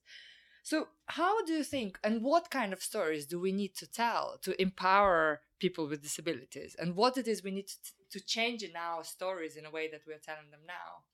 So, 0.70 0.90
how 1.08 1.36
do 1.46 1.54
you 1.54 1.64
think, 1.64 1.98
and 2.04 2.22
what 2.22 2.52
kind 2.52 2.72
of 2.74 2.84
stories 2.84 3.26
do 3.26 3.40
we 3.40 3.52
need 3.54 3.74
to 3.78 3.88
tell 3.88 4.38
to 4.40 4.62
empower 4.62 5.42
people 5.60 5.88
with 5.88 6.04
disabilities, 6.04 6.76
and 6.76 6.96
what 6.96 7.18
it 7.18 7.28
is 7.28 7.42
we 7.42 7.52
need 7.52 7.70
to, 7.70 7.94
to 8.12 8.20
change 8.20 8.62
in 8.64 8.76
our 8.76 9.04
stories 9.06 9.56
in 9.56 9.66
a 9.66 9.72
way 9.72 9.88
that 9.88 10.06
we're 10.06 10.20
telling 10.30 10.52
them 10.52 10.66
now? 10.68 11.06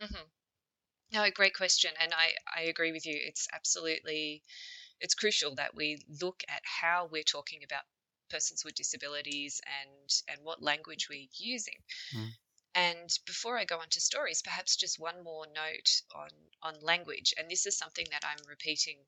hmm 0.00 0.22
No, 1.12 1.30
great 1.30 1.54
question, 1.54 1.92
and 2.00 2.12
I 2.14 2.34
I 2.56 2.62
agree 2.62 2.92
with 2.92 3.06
you. 3.06 3.16
It's 3.16 3.48
absolutely 3.52 4.42
it's 5.00 5.14
crucial 5.14 5.54
that 5.56 5.74
we 5.76 5.98
look 6.22 6.42
at 6.48 6.62
how 6.64 7.06
we're 7.12 7.24
talking 7.38 7.64
about 7.64 7.84
persons 8.30 8.64
with 8.64 8.74
disabilities 8.76 9.60
and 9.80 10.10
and 10.28 10.44
what 10.44 10.62
language 10.62 11.08
we're 11.10 11.28
using. 11.34 11.80
Mm. 12.14 12.32
And 12.74 13.10
before 13.26 13.58
I 13.58 13.64
go 13.64 13.78
on 13.80 13.88
to 13.90 14.00
stories, 14.00 14.42
perhaps 14.42 14.76
just 14.76 14.98
one 14.98 15.22
more 15.22 15.46
note 15.46 16.02
on 16.14 16.30
on 16.62 16.80
language, 16.80 17.34
and 17.36 17.50
this 17.50 17.66
is 17.66 17.76
something 17.76 18.06
that 18.10 18.24
I'm 18.24 18.44
repeating 18.48 18.98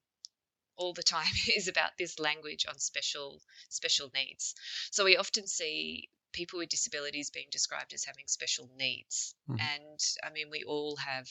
all 0.76 0.92
the 0.94 1.02
time 1.02 1.32
is 1.56 1.68
about 1.68 1.96
this 1.98 2.18
language 2.18 2.66
on 2.66 2.78
special 2.78 3.42
special 3.68 4.10
needs. 4.14 4.54
So 4.90 5.04
we 5.04 5.16
often 5.16 5.46
see 5.46 6.10
people 6.32 6.58
with 6.58 6.68
disabilities 6.70 7.30
being 7.30 7.48
described 7.50 7.92
as 7.92 8.04
having 8.04 8.26
special 8.28 8.68
needs, 8.76 9.34
Mhm. 9.48 9.60
and 9.60 10.00
I 10.22 10.30
mean 10.30 10.50
we 10.50 10.64
all 10.64 10.96
have 10.96 11.28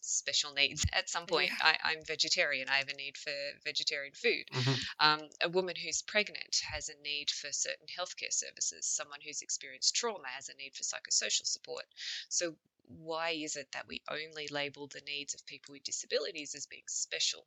special 0.00 0.52
needs 0.52 0.84
at 0.92 1.08
some 1.08 1.26
point. 1.26 1.50
Yeah. 1.50 1.72
I, 1.72 1.76
I'm 1.84 2.04
vegetarian. 2.06 2.68
I 2.68 2.78
have 2.78 2.88
a 2.88 2.96
need 2.96 3.16
for 3.16 3.32
vegetarian 3.64 4.14
food. 4.14 4.44
Mhm. 4.52 4.78
Um, 4.98 5.20
a 5.42 5.48
woman 5.48 5.76
who's 5.76 6.02
pregnant 6.02 6.60
has 6.72 6.88
a 6.88 7.00
need 7.02 7.30
for 7.30 7.52
certain 7.52 7.86
healthcare 7.98 8.32
services. 8.32 8.86
Someone 8.86 9.20
who's 9.24 9.42
experienced 9.42 9.94
trauma 9.94 10.28
has 10.28 10.48
a 10.48 10.54
need 10.54 10.74
for 10.74 10.82
psychosocial 10.82 11.46
support. 11.46 11.84
So, 12.28 12.56
why 12.86 13.30
is 13.30 13.56
it 13.56 13.68
that 13.72 13.86
we 13.86 14.02
only 14.10 14.48
label 14.48 14.88
the 14.88 15.02
needs 15.06 15.34
of 15.34 15.46
people 15.46 15.72
with 15.72 15.84
disabilities 15.84 16.54
as 16.54 16.66
being 16.66 16.82
special? 16.88 17.46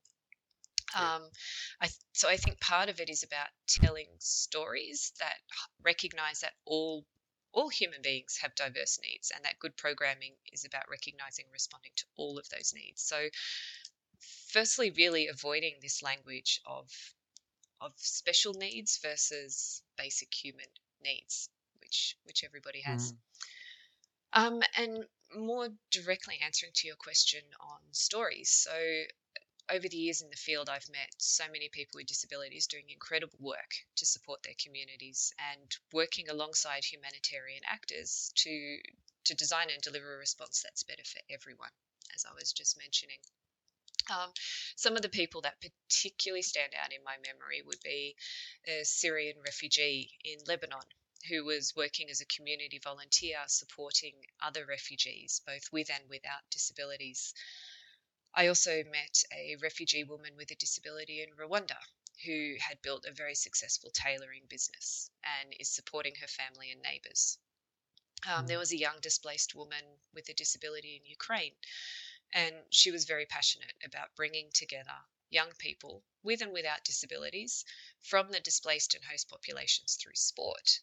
Yeah. 0.95 1.15
Um, 1.15 1.29
I 1.81 1.89
so 2.13 2.29
I 2.29 2.37
think 2.37 2.59
part 2.59 2.89
of 2.89 2.99
it 2.99 3.09
is 3.09 3.23
about 3.23 3.47
telling 3.67 4.07
stories 4.19 5.11
that 5.19 5.35
recognize 5.81 6.41
that 6.41 6.53
all 6.65 7.05
all 7.53 7.69
human 7.69 8.01
beings 8.01 8.37
have 8.37 8.55
diverse 8.55 8.99
needs, 9.01 9.31
and 9.31 9.45
that 9.45 9.59
good 9.59 9.77
programming 9.77 10.35
is 10.51 10.65
about 10.65 10.89
recognizing 10.89 11.45
and 11.45 11.53
responding 11.53 11.91
to 11.97 12.05
all 12.17 12.37
of 12.39 12.49
those 12.49 12.73
needs. 12.73 13.01
So, 13.01 13.29
firstly, 14.47 14.89
really 14.91 15.27
avoiding 15.27 15.79
this 15.81 16.01
language 16.01 16.59
of 16.65 16.89
of 17.81 17.93
special 17.97 18.53
needs 18.53 18.97
versus 18.99 19.83
basic 19.97 20.33
human 20.33 20.69
needs, 21.01 21.49
which 21.81 22.17
which 22.23 22.43
everybody 22.43 22.81
has. 22.81 23.13
Mhm. 23.13 23.17
Um, 24.33 24.61
and 24.75 25.05
more 25.35 25.69
directly 25.91 26.39
answering 26.39 26.71
to 26.75 26.87
your 26.87 26.95
question 26.95 27.41
on 27.59 27.79
stories. 27.93 28.49
So, 28.51 29.05
over 29.69 29.87
the 29.87 29.97
years 29.97 30.21
in 30.21 30.29
the 30.29 30.35
field, 30.35 30.69
I've 30.69 30.89
met 30.89 31.09
so 31.17 31.45
many 31.51 31.69
people 31.69 31.97
with 31.97 32.07
disabilities 32.07 32.67
doing 32.67 32.85
incredible 32.89 33.37
work 33.39 33.73
to 33.97 34.05
support 34.05 34.43
their 34.43 34.55
communities 34.61 35.33
and 35.53 35.75
working 35.91 36.29
alongside 36.29 36.83
humanitarian 36.83 37.61
actors 37.67 38.31
to 38.35 38.79
to 39.25 39.35
design 39.35 39.67
and 39.71 39.81
deliver 39.81 40.15
a 40.15 40.17
response 40.17 40.61
that's 40.61 40.83
better 40.83 41.03
for 41.05 41.21
everyone, 41.29 41.71
as 42.13 42.25
I 42.29 42.33
was 42.33 42.51
just 42.51 42.77
mentioning. 42.77 43.19
Um, 44.09 44.31
some 44.75 44.97
of 44.97 45.01
the 45.01 45.07
people 45.07 45.41
that 45.41 45.61
particularly 45.61 46.41
stand 46.41 46.73
out 46.75 46.91
in 46.91 47.01
my 47.05 47.15
memory 47.25 47.61
would 47.65 47.79
be 47.81 48.17
a 48.67 48.83
Syrian 48.83 49.37
refugee 49.45 50.11
in 50.25 50.39
Lebanon 50.45 50.83
who 51.29 51.45
was 51.45 51.73
working 51.75 52.09
as 52.09 52.19
a 52.19 52.25
community 52.25 52.79
volunteer 52.83 53.37
supporting 53.47 54.13
other 54.41 54.65
refugees, 54.65 55.41
both 55.45 55.71
with 55.71 55.89
and 55.89 56.03
without 56.09 56.41
disabilities. 56.51 57.33
I 58.35 58.47
also 58.47 58.83
met 58.85 59.23
a 59.31 59.55
refugee 59.57 60.03
woman 60.03 60.35
with 60.35 60.49
a 60.51 60.55
disability 60.55 61.21
in 61.21 61.29
Rwanda 61.35 61.77
who 62.25 62.55
had 62.59 62.81
built 62.81 63.05
a 63.05 63.11
very 63.11 63.35
successful 63.35 63.91
tailoring 63.91 64.45
business 64.47 65.09
and 65.23 65.53
is 65.59 65.69
supporting 65.69 66.15
her 66.15 66.27
family 66.27 66.71
and 66.71 66.81
neighbours. 66.81 67.37
Um, 68.27 68.47
there 68.47 68.57
mm. 68.57 68.61
was 68.61 68.71
a 68.71 68.77
young 68.77 68.99
displaced 69.01 69.53
woman 69.53 69.83
with 70.13 70.29
a 70.29 70.33
disability 70.33 70.95
in 70.95 71.05
Ukraine, 71.05 71.55
and 72.31 72.55
she 72.69 72.89
was 72.91 73.05
very 73.05 73.25
passionate 73.25 73.75
about 73.83 74.15
bringing 74.15 74.49
together 74.51 74.95
young 75.29 75.51
people 75.57 76.03
with 76.23 76.41
and 76.41 76.53
without 76.53 76.83
disabilities 76.83 77.65
from 78.01 78.31
the 78.31 78.39
displaced 78.39 78.95
and 78.95 79.03
host 79.03 79.29
populations 79.29 79.95
through 79.95 80.15
sport. 80.15 80.79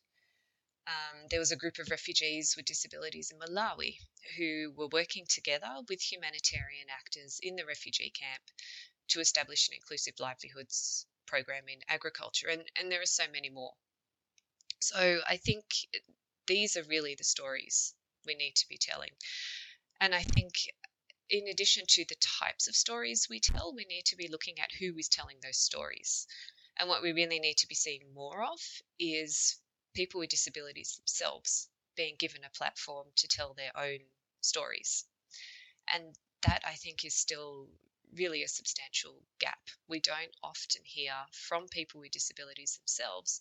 Um, 0.90 1.26
there 1.30 1.38
was 1.38 1.52
a 1.52 1.56
group 1.56 1.78
of 1.78 1.90
refugees 1.90 2.54
with 2.56 2.66
disabilities 2.66 3.30
in 3.30 3.38
Malawi 3.38 3.98
who 4.36 4.72
were 4.76 4.88
working 4.92 5.24
together 5.28 5.72
with 5.88 6.02
humanitarian 6.02 6.88
actors 6.90 7.38
in 7.40 7.54
the 7.54 7.64
refugee 7.64 8.10
camp 8.10 8.42
to 9.08 9.20
establish 9.20 9.68
an 9.68 9.74
inclusive 9.74 10.14
livelihoods 10.18 11.06
program 11.26 11.68
in 11.68 11.78
agriculture, 11.88 12.48
and, 12.48 12.62
and 12.76 12.90
there 12.90 13.02
are 13.02 13.06
so 13.06 13.24
many 13.32 13.50
more. 13.50 13.72
So 14.80 15.20
I 15.28 15.36
think 15.36 15.64
these 16.46 16.76
are 16.76 16.82
really 16.84 17.14
the 17.14 17.24
stories 17.24 17.94
we 18.26 18.34
need 18.34 18.56
to 18.56 18.68
be 18.68 18.78
telling. 18.78 19.10
And 20.00 20.12
I 20.14 20.22
think 20.22 20.54
in 21.28 21.46
addition 21.46 21.84
to 21.86 22.04
the 22.08 22.16
types 22.40 22.66
of 22.66 22.74
stories 22.74 23.28
we 23.30 23.38
tell, 23.38 23.72
we 23.72 23.84
need 23.84 24.06
to 24.06 24.16
be 24.16 24.28
looking 24.28 24.58
at 24.58 24.72
who 24.80 24.96
is 24.98 25.08
telling 25.08 25.36
those 25.42 25.58
stories. 25.58 26.26
And 26.78 26.88
what 26.88 27.02
we 27.02 27.12
really 27.12 27.38
need 27.38 27.58
to 27.58 27.68
be 27.68 27.74
seeing 27.74 28.02
more 28.14 28.42
of 28.42 28.58
is 28.98 29.56
people 29.94 30.20
with 30.20 30.30
disabilities 30.30 30.96
themselves 30.96 31.68
being 31.96 32.16
given 32.18 32.44
a 32.44 32.50
platform 32.50 33.08
to 33.16 33.28
tell 33.28 33.54
their 33.54 33.76
own 33.76 34.00
stories. 34.40 35.04
And 35.92 36.16
that 36.42 36.62
I 36.66 36.76
think 36.76 37.04
is 37.04 37.14
still 37.14 37.68
really 38.14 38.42
a 38.42 38.48
substantial 38.48 39.22
gap. 39.38 39.68
We 39.88 40.00
don't 40.00 40.34
often 40.42 40.82
hear 40.84 41.14
from 41.32 41.68
people 41.68 42.00
with 42.00 42.12
disabilities 42.12 42.78
themselves, 42.78 43.40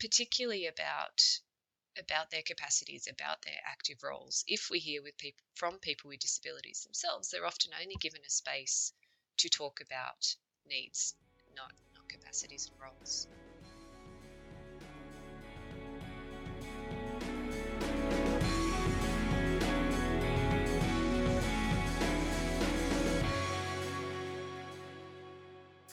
particularly 0.00 0.66
about 0.66 1.40
about 1.98 2.30
their 2.30 2.42
capacities, 2.42 3.06
about 3.08 3.42
their 3.42 3.60
active 3.66 4.02
roles. 4.02 4.44
If 4.48 4.70
we 4.70 4.78
hear 4.80 5.02
with 5.02 5.18
people 5.18 5.44
from 5.56 5.78
people 5.80 6.08
with 6.08 6.20
disabilities 6.20 6.84
themselves, 6.84 7.30
they're 7.30 7.46
often 7.46 7.72
only 7.74 7.96
given 7.96 8.22
a 8.24 8.30
space 8.30 8.92
to 9.38 9.48
talk 9.50 9.80
about 9.80 10.36
needs, 10.66 11.14
not, 11.54 11.72
not 11.94 12.08
capacities 12.08 12.68
and 12.70 12.80
roles. 12.80 13.28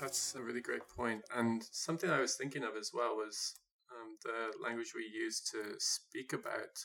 That's 0.04 0.36
a 0.36 0.42
really 0.44 0.60
great 0.60 0.90
point. 0.90 1.22
And 1.34 1.64
something 1.72 2.10
I 2.10 2.20
was 2.20 2.36
thinking 2.36 2.66
of 2.66 2.76
as 2.78 2.92
well 2.94 3.16
was 3.16 3.54
um, 3.90 4.18
the 4.22 4.52
language 4.62 4.92
we 4.94 5.06
use 5.06 5.40
to 5.52 5.76
speak 5.80 6.34
about 6.34 6.76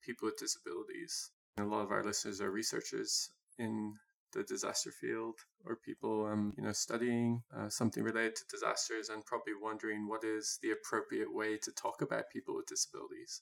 people 0.00 0.26
with 0.26 0.36
disabilities. 0.36 1.32
A 1.58 1.64
lot 1.64 1.82
of 1.82 1.90
our 1.90 2.04
listeners 2.04 2.40
are 2.40 2.52
researchers 2.52 3.30
in 3.58 3.94
the 4.32 4.44
disaster 4.44 4.92
field 4.92 5.34
or 5.66 5.74
people 5.74 6.26
um, 6.26 6.54
you 6.56 6.62
know 6.62 6.70
studying 6.70 7.42
uh, 7.56 7.68
something 7.68 8.04
related 8.04 8.36
to 8.36 8.44
disasters 8.48 9.08
and 9.08 9.26
probably 9.26 9.54
wondering 9.60 10.06
what 10.06 10.22
is 10.22 10.60
the 10.62 10.70
appropriate 10.70 11.34
way 11.34 11.56
to 11.56 11.72
talk 11.72 12.00
about 12.00 12.30
people 12.30 12.54
with 12.54 12.66
disabilities 12.66 13.40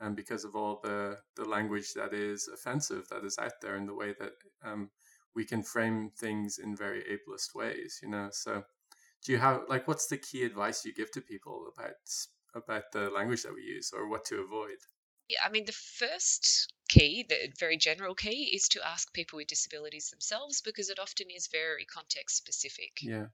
and 0.00 0.14
because 0.14 0.44
of 0.44 0.54
all 0.54 0.80
the 0.84 1.18
the 1.34 1.44
language 1.44 1.92
that 1.92 2.14
is 2.14 2.48
offensive 2.54 3.08
that 3.10 3.24
is 3.24 3.36
out 3.36 3.60
there 3.60 3.74
and 3.74 3.88
the 3.88 3.94
way 3.94 4.14
that 4.20 4.34
um, 4.64 4.88
we 5.34 5.44
can 5.44 5.60
frame 5.60 6.10
things 6.16 6.56
in 6.56 6.76
very 6.76 7.02
ableist 7.02 7.52
ways 7.52 7.98
you 8.00 8.08
know 8.08 8.28
so 8.30 8.62
do 9.24 9.32
you 9.32 9.38
have 9.38 9.62
like 9.68 9.88
what's 9.88 10.06
the 10.06 10.18
key 10.18 10.44
advice 10.44 10.84
you 10.84 10.94
give 10.94 11.10
to 11.12 11.20
people 11.20 11.70
about 11.72 11.96
about 12.54 12.92
the 12.92 13.10
language 13.10 13.42
that 13.42 13.54
we 13.54 13.62
use 13.62 13.92
or 13.94 14.08
what 14.08 14.24
to 14.26 14.40
avoid? 14.40 14.78
Yeah, 15.28 15.40
I 15.44 15.50
mean, 15.50 15.66
the 15.66 15.72
first 15.72 16.72
key, 16.88 17.26
the 17.28 17.52
very 17.58 17.76
general 17.76 18.14
key, 18.14 18.50
is 18.54 18.66
to 18.68 18.86
ask 18.86 19.12
people 19.12 19.36
with 19.36 19.48
disabilities 19.48 20.08
themselves 20.08 20.62
because 20.62 20.88
it 20.88 20.98
often 20.98 21.26
is 21.30 21.48
very 21.48 21.84
context 21.84 22.36
specific. 22.36 22.92
Yeah. 23.02 23.26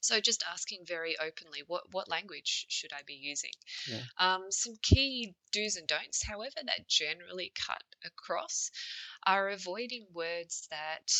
So 0.00 0.20
just 0.20 0.42
asking 0.50 0.84
very 0.86 1.16
openly, 1.18 1.62
what 1.66 1.90
what 1.92 2.08
language 2.08 2.66
should 2.68 2.92
I 2.92 3.02
be 3.06 3.14
using? 3.14 3.52
Yeah. 3.86 4.02
Um, 4.18 4.50
some 4.50 4.74
key 4.82 5.34
do's 5.52 5.76
and 5.76 5.86
don'ts, 5.86 6.22
however, 6.22 6.60
that 6.64 6.88
generally 6.88 7.52
cut 7.54 7.82
across, 8.04 8.70
are 9.26 9.48
avoiding 9.48 10.06
words 10.12 10.66
that 10.70 11.10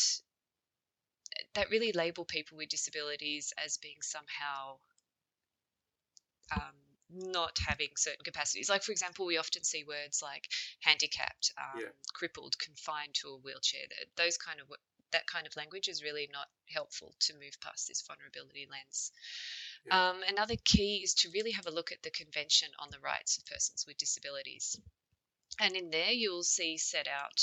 that 1.53 1.69
really 1.69 1.91
label 1.91 2.25
people 2.25 2.57
with 2.57 2.69
disabilities 2.69 3.53
as 3.63 3.77
being 3.77 3.97
somehow 4.01 4.77
um, 6.53 6.75
not 7.09 7.57
having 7.67 7.89
certain 7.95 8.23
capacities. 8.23 8.69
Like, 8.69 8.83
for 8.83 8.91
example, 8.91 9.25
we 9.25 9.37
often 9.37 9.63
see 9.63 9.83
words 9.87 10.21
like 10.21 10.47
handicapped, 10.81 11.51
um, 11.57 11.81
yeah. 11.81 11.87
crippled, 12.13 12.57
confined 12.59 13.13
to 13.15 13.29
a 13.29 13.37
wheelchair. 13.37 13.81
Those 14.17 14.37
kind 14.37 14.59
of 14.59 14.67
that 15.11 15.27
kind 15.27 15.47
of 15.47 15.55
language 15.55 15.87
is 15.87 16.03
really 16.03 16.27
not 16.33 16.47
helpful 16.73 17.15
to 17.21 17.33
move 17.35 17.57
past 17.61 17.87
this 17.87 18.01
vulnerability 18.01 18.67
lens. 18.69 19.11
Yeah. 19.85 20.09
Um, 20.09 20.17
another 20.27 20.55
key 20.65 21.01
is 21.03 21.13
to 21.15 21.29
really 21.33 21.51
have 21.51 21.67
a 21.67 21.71
look 21.71 21.91
at 21.91 22.01
the 22.03 22.09
Convention 22.09 22.69
on 22.79 22.89
the 22.91 22.99
Rights 22.99 23.37
of 23.37 23.45
Persons 23.45 23.85
with 23.87 23.97
Disabilities. 23.97 24.77
And 25.59 25.75
in 25.75 25.89
there, 25.89 26.11
you'll 26.11 26.43
see 26.43 26.77
set 26.77 27.07
out 27.07 27.39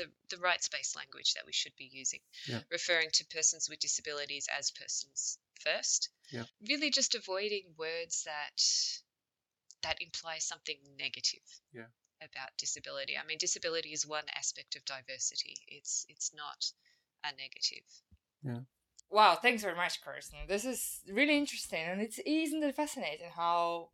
the, 0.00 0.36
the 0.36 0.40
rights 0.42 0.68
based 0.68 0.96
language 0.96 1.34
that 1.34 1.44
we 1.46 1.52
should 1.52 1.76
be 1.76 1.88
using, 1.92 2.20
yeah. 2.48 2.60
referring 2.70 3.08
to 3.12 3.24
persons 3.26 3.68
with 3.68 3.80
disabilities 3.80 4.46
as 4.56 4.70
persons 4.70 5.38
first. 5.60 6.08
Yeah. 6.30 6.44
Really 6.68 6.90
just 6.90 7.14
avoiding 7.14 7.74
words 7.78 8.24
that 8.24 8.62
that 9.82 10.00
imply 10.00 10.38
something 10.38 10.76
negative. 10.98 11.46
Yeah. 11.72 11.90
About 12.22 12.50
disability. 12.58 13.16
I 13.16 13.26
mean, 13.26 13.38
disability 13.38 13.90
is 13.90 14.06
one 14.06 14.24
aspect 14.36 14.76
of 14.76 14.84
diversity. 14.84 15.56
It's 15.66 16.04
it's 16.08 16.32
not 16.34 16.70
a 17.24 17.32
negative. 17.32 17.86
Yeah. 18.42 18.60
Wow, 19.10 19.38
thanks 19.40 19.62
very 19.62 19.74
much, 19.74 20.02
Kirsten. 20.02 20.38
This 20.46 20.64
is 20.64 21.00
really 21.10 21.36
interesting, 21.36 21.82
and 21.84 22.00
it's 22.00 22.20
isn't 22.24 22.62
it 22.62 22.76
fascinating 22.76 23.30
how 23.34 23.88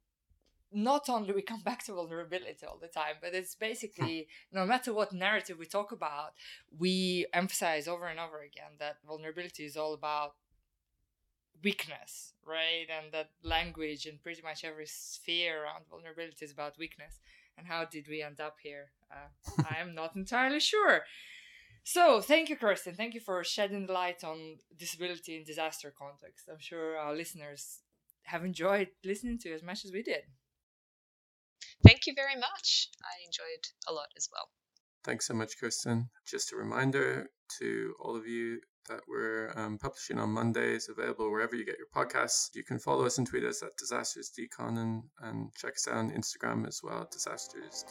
not 0.76 1.08
only 1.08 1.32
we 1.32 1.42
come 1.42 1.62
back 1.64 1.84
to 1.84 1.94
vulnerability 1.94 2.64
all 2.66 2.78
the 2.80 2.88
time, 2.88 3.16
but 3.20 3.34
it's 3.34 3.54
basically 3.54 4.28
no 4.52 4.66
matter 4.66 4.92
what 4.92 5.12
narrative 5.12 5.58
we 5.58 5.66
talk 5.66 5.92
about, 5.92 6.32
we 6.78 7.26
emphasize 7.32 7.88
over 7.88 8.06
and 8.06 8.20
over 8.20 8.42
again 8.42 8.72
that 8.78 8.98
vulnerability 9.06 9.64
is 9.64 9.76
all 9.76 9.94
about 9.94 10.34
weakness, 11.62 12.32
right? 12.44 12.86
And 12.90 13.12
that 13.12 13.30
language 13.42 14.06
and 14.06 14.22
pretty 14.22 14.42
much 14.42 14.64
every 14.64 14.86
sphere 14.86 15.64
around 15.64 15.84
vulnerability 15.90 16.44
is 16.44 16.52
about 16.52 16.78
weakness. 16.78 17.18
And 17.58 17.66
how 17.66 17.84
did 17.86 18.06
we 18.08 18.22
end 18.22 18.40
up 18.40 18.56
here? 18.62 18.90
Uh, 19.10 19.62
I 19.70 19.80
am 19.80 19.94
not 19.94 20.14
entirely 20.16 20.60
sure. 20.60 21.02
So, 21.84 22.20
thank 22.20 22.50
you, 22.50 22.56
Kirsten. 22.56 22.94
Thank 22.94 23.14
you 23.14 23.20
for 23.20 23.44
shedding 23.44 23.86
light 23.86 24.24
on 24.24 24.58
disability 24.76 25.36
in 25.36 25.44
disaster 25.44 25.92
context. 25.96 26.48
I'm 26.50 26.60
sure 26.60 26.96
our 26.98 27.14
listeners 27.14 27.80
have 28.24 28.44
enjoyed 28.44 28.88
listening 29.04 29.38
to 29.40 29.50
you 29.50 29.54
as 29.54 29.62
much 29.62 29.84
as 29.84 29.92
we 29.92 30.02
did. 30.02 30.22
Thank 31.84 32.06
you 32.06 32.14
very 32.14 32.36
much. 32.36 32.90
I 33.02 33.24
enjoyed 33.24 33.64
a 33.88 33.92
lot 33.92 34.08
as 34.16 34.28
well. 34.32 34.50
Thanks 35.04 35.26
so 35.26 35.34
much, 35.34 35.58
Kirsten. 35.60 36.10
Just 36.26 36.52
a 36.52 36.56
reminder 36.56 37.30
to 37.60 37.94
all 38.00 38.16
of 38.16 38.26
you 38.26 38.60
that 38.88 39.00
we're 39.08 39.52
um, 39.56 39.78
publishing 39.78 40.18
on 40.18 40.30
Mondays, 40.30 40.88
available 40.88 41.30
wherever 41.30 41.54
you 41.54 41.64
get 41.64 41.78
your 41.78 41.88
podcasts. 41.94 42.50
You 42.54 42.64
can 42.64 42.78
follow 42.78 43.04
us 43.04 43.18
and 43.18 43.26
tweet 43.26 43.44
us 43.44 43.62
at 43.62 43.76
Disasters 43.76 44.32
Decon 44.36 44.78
and, 44.78 45.02
and 45.20 45.54
check 45.54 45.74
us 45.74 45.88
out 45.88 45.96
on 45.96 46.10
Instagram 46.10 46.66
as 46.66 46.80
well, 46.82 47.08
Disasters 47.10 47.84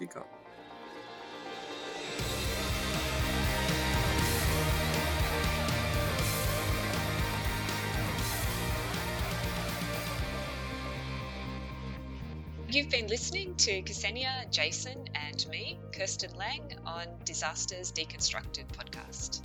You've 12.76 12.90
been 12.90 13.08
listening 13.08 13.56
to 13.56 13.82
Ksenia, 13.84 14.52
Jason, 14.52 15.06
and 15.16 15.48
me, 15.50 15.80
Kirsten 15.94 16.36
Lang, 16.36 16.74
on 16.86 17.06
Disasters 17.24 17.90
Deconstructed 17.94 18.66
podcast. 18.68 19.40